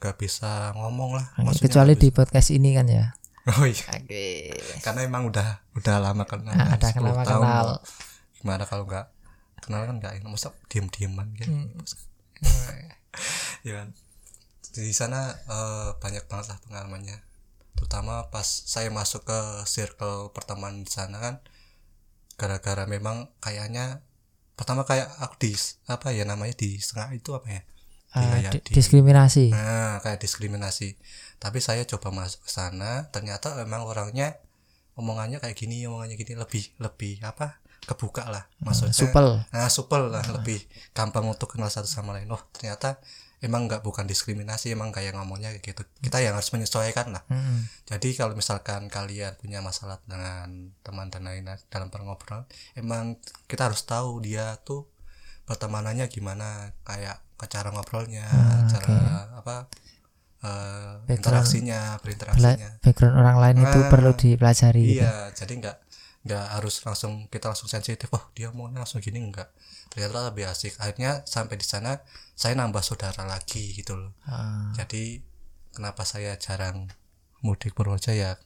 nggak 0.03 0.15
bisa 0.19 0.75
ngomong 0.75 1.15
lah. 1.15 1.31
Maksudnya 1.39 1.71
kecuali 1.71 1.93
di 1.95 2.09
podcast 2.11 2.51
ini 2.51 2.75
kan 2.75 2.91
ya. 2.91 3.15
Oh 3.47 3.63
iya. 3.63 3.87
Oke. 3.95 4.51
Karena 4.83 5.07
emang 5.07 5.31
udah 5.31 5.63
udah 5.73 5.95
lama 6.03 6.27
kenal 6.27 6.51
Ah, 6.51 6.75
ada 6.75 6.91
10 6.91 6.99
kenal 6.99 7.15
tahun. 7.23 7.41
kenal. 7.41 7.65
Loh. 7.71 7.81
gimana 8.41 8.63
kalau 8.65 8.83
nggak 8.89 9.05
kenal 9.63 9.81
kan 9.87 9.95
nggak 10.03 10.13
enak. 10.19 10.29
Masa 10.29 10.51
diem 10.67 10.91
dieman 10.91 11.31
gitu? 11.39 11.49
Hmm. 11.49 11.71
ya 13.67 13.73
kan? 13.79 13.87
Di 14.75 14.91
sana 14.91 15.31
eh, 15.47 15.89
banyak 15.95 16.27
banget 16.27 16.51
lah 16.51 16.59
pengalamannya. 16.67 17.17
Terutama 17.79 18.27
pas 18.29 18.45
saya 18.45 18.91
masuk 18.91 19.23
ke 19.25 19.39
circle 19.65 20.29
pertemanan 20.35 20.83
di 20.83 20.91
sana 20.91 21.17
kan 21.17 21.35
gara-gara 22.41 22.89
memang 22.89 23.29
kayaknya 23.37 24.01
pertama 24.57 24.81
kayak 24.81 25.05
aku 25.21 25.37
di 25.37 25.51
apa 25.85 26.09
ya 26.09 26.25
namanya 26.25 26.57
di 26.57 26.81
setengah 26.81 27.13
itu 27.13 27.29
apa 27.37 27.47
ya 27.49 27.61
Di 28.11 28.17
Ah, 28.17 28.27
kayak 28.35 28.51
di- 28.51 28.63
di- 28.65 28.73
diskriminasi 28.75 29.45
Nah, 29.55 30.01
kayak 30.03 30.19
diskriminasi. 30.19 30.99
Tapi 31.39 31.63
saya 31.63 31.87
coba 31.87 32.11
masuk 32.11 32.43
ke 32.43 32.51
sana, 32.51 33.07
ternyata 33.07 33.55
memang 33.55 33.87
orangnya 33.87 34.35
omongannya 34.99 35.39
kayak 35.39 35.55
gini, 35.55 35.87
omongannya 35.87 36.19
gini 36.19 36.35
lebih 36.35 36.75
lebih 36.81 37.21
apa? 37.23 37.61
kebuka 37.81 38.29
lah. 38.29 38.45
Maksudnya 38.61 38.93
supel 38.93 39.27
Nah, 39.49 39.65
supel 39.71 40.11
lah, 40.13 40.21
lebih 40.37 40.59
gampang 40.93 41.25
untuk 41.25 41.55
kenal 41.55 41.71
satu 41.71 41.89
sama 41.89 42.13
lain. 42.13 42.29
Oh, 42.29 42.37
ternyata 42.53 43.01
emang 43.41 43.65
nggak 43.65 43.81
bukan 43.81 44.05
diskriminasi, 44.05 44.71
emang 44.71 44.93
kayak 44.93 45.17
ngomongnya 45.17 45.49
kayak 45.57 45.73
gitu. 45.73 45.81
Kita 45.97 46.21
yang 46.21 46.37
harus 46.37 46.53
menyesuaikan 46.53 47.09
lah. 47.09 47.25
Mm-mm. 47.27 47.65
Jadi 47.89 48.13
kalau 48.13 48.37
misalkan 48.37 48.85
kalian 48.87 49.33
punya 49.41 49.65
masalah 49.65 49.97
dengan 50.05 50.69
teman 50.85 51.09
dan 51.09 51.25
lain 51.25 51.49
dalam 51.73 51.89
perngobrolan, 51.89 52.45
emang 52.77 53.17
kita 53.49 53.67
harus 53.67 53.81
tahu 53.83 54.21
dia 54.21 54.61
tuh 54.61 54.85
pertemanannya 55.49 56.05
gimana, 56.07 56.69
kayak 56.85 57.17
cara 57.49 57.73
ngobrolnya, 57.73 58.29
cara 58.69 59.25
apa 59.33 59.65
eh, 60.45 60.93
interaksinya, 61.09 61.97
berinteraksinya. 62.05 62.77
background 62.85 63.17
orang 63.17 63.37
lain 63.41 63.57
itu 63.65 63.79
Nah, 63.81 63.89
perlu 63.89 64.11
dipelajari 64.13 64.81
gitu. 64.85 65.01
Iya, 65.01 65.33
jadi 65.33 65.53
nggak 65.57 65.77
nggak 66.21 66.45
harus 66.53 66.77
langsung 66.85 67.25
kita 67.27 67.49
langsung 67.49 67.65
sensitif. 67.69 68.05
Oh 68.13 68.21
dia 68.37 68.53
mau 68.53 68.69
langsung 68.69 69.01
gini 69.01 69.17
nggak. 69.19 69.49
Ternyata 69.89 70.29
lebih 70.29 70.45
asik. 70.47 70.77
Akhirnya 70.77 71.25
sampai 71.25 71.57
di 71.57 71.65
sana 71.65 71.97
saya 72.37 72.53
nambah 72.57 72.81
saudara 72.85 73.25
lagi 73.25 73.73
gitu 73.73 73.97
loh. 73.97 74.13
Ah, 74.29 74.69
Jadi 74.77 75.21
kenapa 75.73 76.05
saya 76.05 76.37
jarang 76.37 76.91
mudik 77.41 77.73
Purworejo 77.73 78.13
ya 78.13 78.37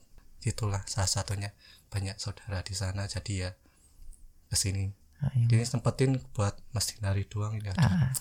itulah 0.45 0.85
salah 0.87 1.09
satunya 1.09 1.51
banyak 1.89 2.15
saudara 2.21 2.61
di 2.61 2.77
sana 2.77 3.09
jadi 3.09 3.33
ya 3.33 3.51
ke 4.47 4.55
sini. 4.55 4.93
ah, 5.19 5.33
iya. 5.35 5.47
Ini 5.57 5.65
sempetin 5.65 6.21
buat 6.37 6.55
Mas 6.71 6.93
Dinari 6.93 7.25
doang 7.27 7.57
ini 7.57 7.65
ada 7.71 8.13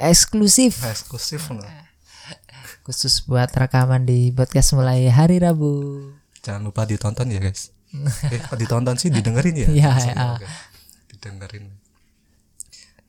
eksklusif 0.00 0.80
eksklusif 0.82 1.46
loh. 1.52 1.62
khusus 2.84 3.22
buat 3.24 3.48
rekaman 3.52 4.02
di 4.08 4.32
podcast 4.32 4.72
mulai 4.74 5.06
hari 5.12 5.38
Rabu 5.38 6.10
Jangan 6.40 6.64
lupa 6.64 6.88
ditonton 6.88 7.28
ya 7.28 7.36
guys. 7.38 7.68
eh 8.34 8.40
kok 8.40 8.58
ditonton 8.58 8.96
sih 8.96 9.10
didengerin 9.10 9.56
ya? 9.56 9.68
Iya, 9.78 9.92
ya. 9.98 10.14
oke. 10.36 10.46
Didengerin. 11.10 11.66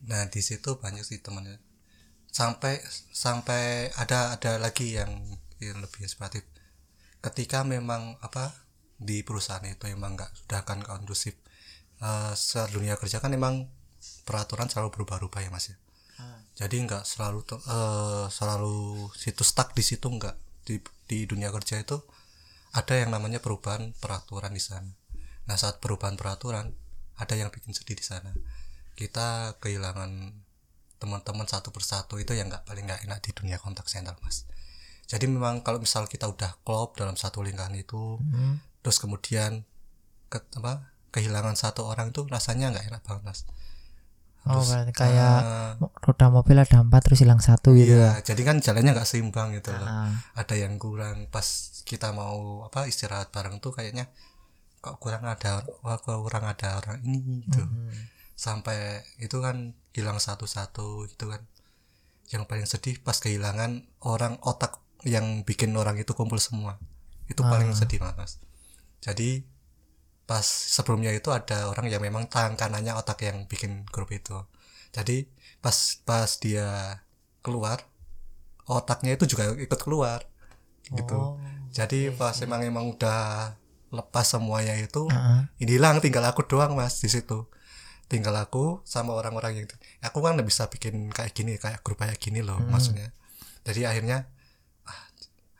Nah 0.10 0.26
di 0.28 0.42
situ 0.42 0.82
banyak 0.82 1.06
sih 1.06 1.22
temennya. 1.22 1.62
Sampai 2.32 2.82
sampai 3.12 3.92
ada 3.94 4.34
ada 4.34 4.58
lagi 4.58 4.98
yang, 4.98 5.12
yang 5.62 5.78
lebih 5.80 6.08
inspiratif. 6.08 6.48
Ketika 7.22 7.62
memang 7.62 8.18
apa 8.26 8.56
di 8.98 9.22
perusahaan 9.22 9.62
itu 9.66 9.86
emang 9.90 10.18
nggak 10.18 10.32
sudah 10.46 10.66
akan 10.66 10.82
kondusif. 10.82 11.38
Eh 12.02 12.34
dunia 12.74 12.98
kerja 12.98 13.22
kan 13.22 13.30
emang 13.34 13.70
peraturan 14.26 14.66
selalu 14.66 14.90
berubah-ubah 14.98 15.42
ya 15.46 15.54
mas 15.54 15.70
ya. 15.70 15.78
Jadi 16.58 16.76
nggak 16.86 17.06
selalu 17.06 17.46
eh, 17.58 18.26
selalu 18.30 19.10
situ 19.18 19.42
stuck 19.46 19.74
di 19.74 19.82
situ 19.86 20.06
nggak 20.10 20.36
di 20.66 20.78
di 21.10 21.26
dunia 21.26 21.50
kerja 21.50 21.82
itu 21.82 21.98
ada 22.72 22.94
yang 22.96 23.12
namanya 23.12 23.44
perubahan 23.44 23.92
peraturan 24.00 24.56
di 24.56 24.64
sana. 24.64 24.92
Nah 25.48 25.56
saat 25.60 25.84
perubahan 25.84 26.16
peraturan 26.16 26.72
ada 27.20 27.34
yang 27.36 27.52
bikin 27.52 27.76
sedih 27.76 28.00
di 28.00 28.06
sana. 28.06 28.32
Kita 28.96 29.60
kehilangan 29.60 30.32
teman-teman 31.02 31.50
satu 31.50 31.74
persatu 31.74 32.22
itu 32.22 32.38
yang 32.38 32.48
nggak 32.48 32.64
paling 32.64 32.86
nggak 32.86 33.10
enak 33.10 33.20
di 33.26 33.34
dunia 33.34 33.58
kontak 33.58 33.90
center 33.90 34.14
mas. 34.22 34.46
Jadi 35.10 35.28
memang 35.28 35.66
kalau 35.66 35.82
misal 35.82 36.08
kita 36.08 36.30
udah 36.30 36.62
klop 36.64 36.96
dalam 36.96 37.20
satu 37.20 37.44
lingkaran 37.44 37.76
itu, 37.76 38.22
terus 38.80 39.02
kemudian 39.02 39.68
ke, 40.32 40.40
apa 40.62 40.94
kehilangan 41.12 41.60
satu 41.60 41.84
orang 41.90 42.16
itu 42.16 42.24
rasanya 42.32 42.72
nggak 42.72 42.86
enak 42.88 43.02
banget 43.04 43.24
mas. 43.28 43.40
Oh 44.42 44.58
Terus, 44.58 44.68
berarti 44.74 44.94
kayak 44.98 45.38
mo- 45.78 45.94
roda 46.02 46.28
mobil 46.34 46.58
ada 46.58 46.82
empat 46.82 47.02
terus 47.06 47.22
hilang 47.22 47.38
satu 47.38 47.78
gitu 47.78 47.94
ya 47.94 48.18
Iya, 48.18 48.34
jadi 48.34 48.42
kan 48.42 48.58
jalannya 48.58 48.92
nggak 48.98 49.10
seimbang 49.10 49.54
gitu 49.54 49.70
loh. 49.70 49.86
Ah. 49.86 50.10
Ada 50.34 50.58
yang 50.58 50.82
kurang 50.82 51.30
pas 51.30 51.46
kita 51.86 52.10
mau 52.10 52.66
apa 52.66 52.90
istirahat 52.90 53.30
bareng 53.30 53.62
tuh 53.62 53.70
kayaknya 53.70 54.10
kok 54.82 54.98
kurang 54.98 55.30
ada 55.30 55.62
wah, 55.86 56.02
kok 56.02 56.18
kurang 56.26 56.46
ada 56.50 56.82
orang 56.82 56.98
ini 57.06 57.46
gitu. 57.46 57.62
Sampai 58.34 59.06
itu 59.22 59.38
kan 59.38 59.78
hilang 59.94 60.18
satu-satu 60.18 61.06
gitu 61.06 61.30
kan. 61.30 61.46
Yang 62.34 62.44
paling 62.50 62.66
sedih 62.66 62.96
pas 63.04 63.20
kehilangan 63.20 63.86
orang 64.02 64.42
otak 64.42 64.82
yang 65.06 65.46
bikin 65.46 65.74
orang 65.78 66.02
itu 66.02 66.14
kumpul 66.14 66.42
semua. 66.42 66.82
Itu 67.30 67.46
paling 67.46 67.78
sedih 67.78 68.02
banget, 68.02 68.18
Mas. 68.18 68.34
Jadi 69.02 69.46
pas 70.32 70.48
sebelumnya 70.48 71.12
itu 71.12 71.28
ada 71.28 71.68
orang 71.68 71.92
yang 71.92 72.00
memang 72.00 72.24
tangan 72.32 72.56
kanannya 72.56 72.96
otak 72.96 73.20
yang 73.28 73.44
bikin 73.52 73.84
grup 73.92 74.16
itu. 74.16 74.40
Jadi 74.96 75.28
pas 75.60 75.76
pas 76.08 76.32
dia 76.40 77.04
keluar 77.44 77.84
otaknya 78.64 79.20
itu 79.20 79.28
juga 79.28 79.52
ikut 79.60 79.76
keluar 79.84 80.24
gitu. 80.88 81.36
Oh, 81.36 81.36
jadi 81.76 82.16
pas 82.16 82.32
emang 82.40 82.64
emang 82.64 82.96
udah 82.96 83.60
lepas 83.92 84.24
semuanya 84.24 84.80
itu 84.80 85.12
Ah. 85.12 85.52
ini 85.60 85.76
hilang 85.76 86.00
tinggal 86.00 86.24
aku 86.24 86.48
doang 86.48 86.80
mas 86.80 87.04
di 87.04 87.12
situ. 87.12 87.52
Tinggal 88.08 88.40
aku 88.40 88.80
sama 88.88 89.12
orang-orang 89.12 89.64
yang 89.64 89.68
aku 90.00 90.24
kan 90.24 90.40
nggak 90.40 90.48
bisa 90.48 90.72
bikin 90.72 91.12
kayak 91.12 91.36
gini 91.36 91.60
kayak 91.60 91.84
grup 91.84 92.00
kayak 92.00 92.16
gini 92.24 92.40
loh 92.40 92.56
maksudnya. 92.72 93.12
Jadi 93.68 93.84
akhirnya 93.84 94.32
ah, 94.88 95.12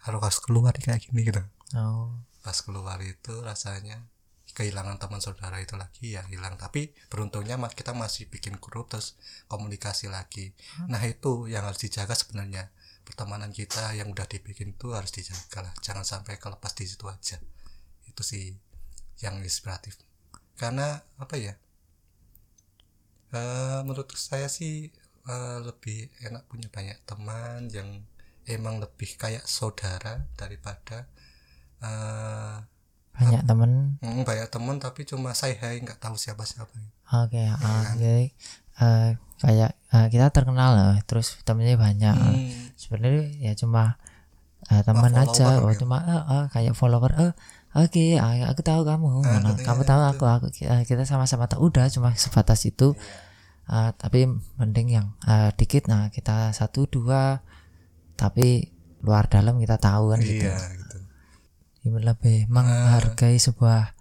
harus 0.08 0.40
keluar 0.40 0.72
kayak 0.80 1.12
gini 1.12 1.28
gitu. 1.28 1.44
Oh. 1.76 2.16
Pas 2.40 2.56
keluar 2.64 3.04
itu 3.04 3.36
rasanya 3.44 4.08
kehilangan 4.52 5.02
teman 5.02 5.24
saudara 5.24 5.58
itu 5.60 5.76
lagi 5.76 6.16
ya 6.16 6.24
hilang. 6.28 6.56
Tapi 6.60 6.92
beruntungnya 7.08 7.58
kita 7.72 7.92
masih 7.96 8.28
bikin 8.28 8.60
grup 8.60 8.92
terus 8.92 9.16
komunikasi 9.48 10.12
lagi. 10.12 10.54
Nah 10.88 11.02
itu 11.04 11.48
yang 11.52 11.68
harus 11.68 11.82
dijaga 11.82 12.14
sebenarnya. 12.14 12.70
Pertemanan 13.02 13.50
kita 13.50 13.98
yang 13.98 14.14
udah 14.14 14.30
dibikin 14.30 14.78
itu 14.78 14.94
harus 14.94 15.10
dijaga 15.10 15.72
lah. 15.72 15.74
Jangan 15.82 16.06
sampai 16.06 16.38
kelepas 16.38 16.72
di 16.78 16.86
situ 16.86 17.08
aja. 17.10 17.42
Itu 18.06 18.22
sih 18.22 18.54
yang 19.24 19.40
inspiratif. 19.42 19.98
Karena 20.56 21.02
apa 21.18 21.36
ya 21.40 21.58
Eh, 23.32 23.80
menurut 23.88 24.12
saya 24.20 24.52
sih 24.52 24.92
eh, 25.32 25.60
lebih 25.64 26.12
enak 26.28 26.44
punya 26.52 26.68
banyak 26.68 27.00
teman 27.08 27.72
yang 27.72 28.04
emang 28.44 28.84
lebih 28.84 29.16
kayak 29.16 29.48
saudara 29.48 30.28
daripada 30.36 31.08
eh 31.80 32.58
banyak 33.22 33.42
temen. 33.46 33.72
Mm, 34.02 34.22
banyak 34.26 34.48
teman 34.50 34.76
tapi 34.82 35.06
cuma 35.06 35.38
saya 35.38 35.54
hai 35.62 35.78
nggak 35.78 36.02
tahu 36.02 36.18
siapa 36.18 36.42
siapa 36.42 36.74
oke 37.14 37.42
ah, 37.54 37.94
jadi 38.02 38.34
eh, 38.82 39.10
kayak 39.42 39.72
eh, 39.94 40.08
kita 40.10 40.34
terkenal 40.34 40.74
loh 40.74 40.96
terus 41.06 41.38
temennya 41.46 41.78
banyak. 41.78 42.16
Hmm, 42.18 42.74
sebenarnya 42.74 43.26
ya 43.38 43.54
cuma 43.54 44.02
eh, 44.74 44.82
teman 44.82 45.14
aja 45.14 45.62
oh, 45.62 45.70
gitu. 45.70 45.86
cuma 45.86 46.02
eh, 46.02 46.24
eh, 46.34 46.46
kayak 46.50 46.74
follower 46.74 47.14
eh 47.18 47.32
oke 47.78 48.06
ah, 48.18 48.52
aku 48.52 48.62
tahu 48.66 48.82
kamu 48.84 49.06
Ah, 49.22 49.40
Nah, 49.40 49.54
katanya 49.54 49.66
kamu 49.70 49.82
tahu 49.86 50.02
aku 50.18 50.24
aku 50.26 50.48
eh, 50.66 50.82
kita 50.90 51.06
sama-sama 51.06 51.46
tahu 51.46 51.70
udah 51.70 51.86
cuma 51.94 52.10
sebatas 52.18 52.66
itu. 52.66 52.98
Iya. 52.98 53.30
Eh, 53.72 53.92
tapi 53.96 54.20
mending 54.58 54.88
yang 54.92 55.08
eh, 55.30 55.54
dikit 55.56 55.88
nah 55.88 56.10
kita 56.10 56.52
satu 56.52 56.90
dua 56.90 57.40
tapi 58.20 58.68
luar 59.02 59.26
dalam 59.32 59.58
kita 59.58 59.82
tahu 59.82 60.14
kan 60.14 60.20
gitu. 60.22 60.46
Iya 60.46 60.81
lebih 61.86 62.46
menghargai 62.52 63.42
sebuah 63.42 63.98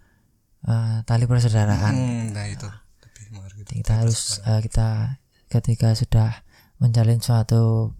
eh, 0.69 0.97
tali 1.05 1.25
persaudaraan 1.25 1.93
Hmm, 1.93 2.23
nah 2.33 2.45
itu 2.45 2.69
lebih 3.01 3.25
menghargai 3.33 3.81
kita 3.81 4.05
harus 4.05 4.37
eh, 4.45 4.61
kita 4.61 5.17
ketika 5.51 5.91
sudah 5.97 6.45
menjalin 6.81 7.21
suatu 7.21 7.93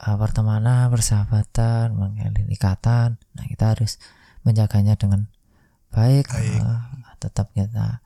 uh, 0.00 0.16
pertemanan, 0.16 0.88
persahabatan, 0.88 1.92
menjalin 1.92 2.48
ikatan. 2.48 3.08
Nah, 3.36 3.44
kita 3.44 3.76
harus 3.76 4.00
menjaganya 4.42 4.96
dengan 4.96 5.28
baik, 5.92 6.28
Baik. 6.28 6.60
uh, 6.60 6.82
tetap 7.20 7.52
kita 7.52 8.00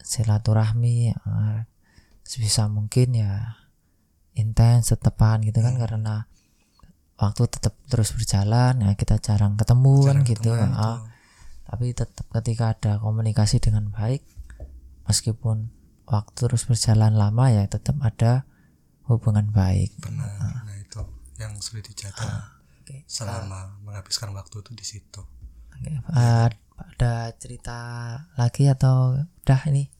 silaturahmi 0.00 1.12
uh, 1.12 1.66
sebisa 2.22 2.70
mungkin 2.70 3.16
ya 3.16 3.58
intens, 4.36 4.92
tetepan 4.92 5.42
gitu 5.42 5.64
kan 5.64 5.74
karena 5.80 6.28
waktu 7.16 7.42
tetap 7.48 7.74
terus 7.88 8.12
berjalan 8.12 8.84
ya 8.84 8.92
kita 8.92 9.16
jarang 9.20 9.56
ketemu 9.56 9.96
kan 10.04 10.18
gitu. 10.24 10.52
ketemuan 10.52 10.72
ah. 10.76 10.80
tuh. 10.80 10.98
Tapi 11.66 11.86
tetap 11.98 12.26
ketika 12.30 12.78
ada 12.78 12.92
komunikasi 13.02 13.58
dengan 13.58 13.90
baik 13.90 14.22
meskipun 15.10 15.74
waktu 16.06 16.46
terus 16.46 16.62
berjalan 16.70 17.18
lama 17.18 17.50
ya 17.50 17.66
tetap 17.66 17.98
ada 18.02 18.46
hubungan 19.10 19.50
baik. 19.50 19.90
benar 19.98 20.62
nah 20.62 20.76
itu 20.78 21.02
yang 21.42 21.58
sulit 21.58 21.86
dijaga 21.86 22.54
Oke. 22.82 23.02
selama 23.10 23.82
menghabiskan 23.82 24.30
waktu 24.30 24.62
itu 24.62 24.70
di 24.74 24.84
situ 24.86 25.22
Oke, 25.74 25.90
uh, 26.14 26.48
ada 26.76 27.14
cerita 27.36 27.78
lagi 28.38 28.70
atau 28.70 29.18
udah 29.44 29.60
ini? 29.68 29.95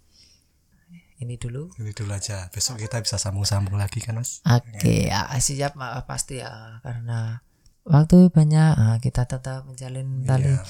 Ini 1.16 1.40
dulu. 1.40 1.72
ini 1.80 1.90
dulu 1.90 2.12
aja 2.12 2.52
besok 2.52 2.76
kita 2.76 3.00
bisa 3.00 3.16
sambung-sambung 3.16 3.74
lagi 3.74 3.98
kan 3.98 4.20
mas 4.20 4.44
Oke, 4.44 5.08
ya, 5.08 5.32
siap 5.36 5.72
Ma, 5.72 5.96
pasti 6.04 6.38
ya 6.38 6.76
karena 6.80 7.40
waktu 7.82 8.28
banyak 8.28 8.72
ah, 8.74 8.96
kita 8.98 9.24
tetap 9.24 9.64
menjalin 9.64 10.22
tali 10.22 10.52
Iya. 10.52 10.60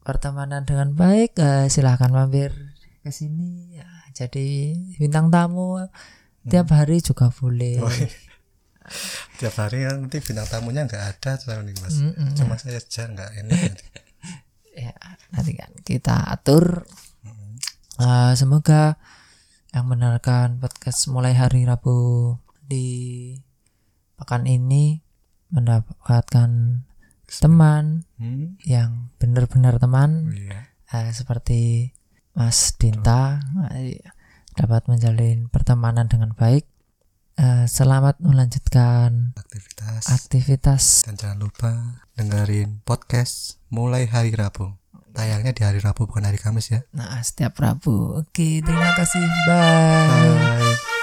pertemanan 0.00 0.66
dengan 0.66 0.90
baik. 0.92 1.38
silahkan 1.66 2.10
mampir 2.10 2.50
ke 3.00 3.10
sini 3.10 3.78
ya. 3.78 3.86
Jadi 4.10 4.74
bintang 4.98 5.30
tamu 5.30 5.78
tiap 6.44 6.66
hari 6.70 6.98
juga 6.98 7.30
boleh. 7.30 7.78
Oh, 7.78 7.86
iya. 7.86 8.10
tiap 9.38 9.54
hari 9.54 9.86
kan 9.86 10.02
nanti 10.02 10.18
bintang 10.18 10.50
tamunya 10.50 10.82
nggak 10.82 11.04
ada 11.14 11.38
nih 11.62 11.78
mas 11.78 12.02
Mm-mm. 12.02 12.34
cuma 12.34 12.58
saya 12.58 12.74
aja 12.76 13.06
nggak 13.06 13.30
enak 13.38 13.78
ya 14.82 14.90
nanti 15.30 15.52
kan 15.54 15.70
kita 15.80 16.16
atur 16.26 16.82
Eh, 18.00 18.32
semoga 18.32 18.96
yang 19.70 19.86
mendengarkan 19.86 20.58
podcast 20.58 21.06
mulai 21.06 21.30
hari 21.30 21.62
Rabu 21.62 22.34
di 22.66 23.30
pekan 24.18 24.42
ini 24.50 24.98
mendapatkan 25.54 26.82
teman 27.30 28.02
hmm? 28.18 28.58
yang 28.66 29.14
benar-benar 29.22 29.78
teman. 29.78 30.34
Iya. 30.34 30.74
Eh, 30.90 31.10
seperti 31.14 31.94
Mas 32.34 32.74
Dinta 32.74 33.38
eh, 33.70 34.02
dapat 34.58 34.90
menjalin 34.90 35.46
pertemanan 35.46 36.10
dengan 36.10 36.34
baik. 36.34 36.66
Eh, 37.38 37.70
selamat 37.70 38.18
melanjutkan 38.18 39.38
aktivitas. 39.38 40.10
aktivitas. 40.10 40.82
Dan 41.06 41.14
jangan 41.14 41.38
lupa 41.38 41.70
dengerin 42.18 42.82
podcast 42.82 43.62
mulai 43.70 44.10
hari 44.10 44.34
Rabu 44.34 44.74
tayangnya 45.12 45.52
di 45.52 45.62
hari 45.66 45.78
Rabu 45.82 46.06
bukan 46.06 46.26
hari 46.26 46.38
Kamis 46.38 46.72
ya? 46.72 46.80
Nah 46.94 47.20
setiap 47.20 47.58
Rabu. 47.58 48.22
Oke 48.22 48.62
terima 48.62 48.90
kasih. 48.96 49.22
Bye. 49.48 50.70
Bye 50.70 50.98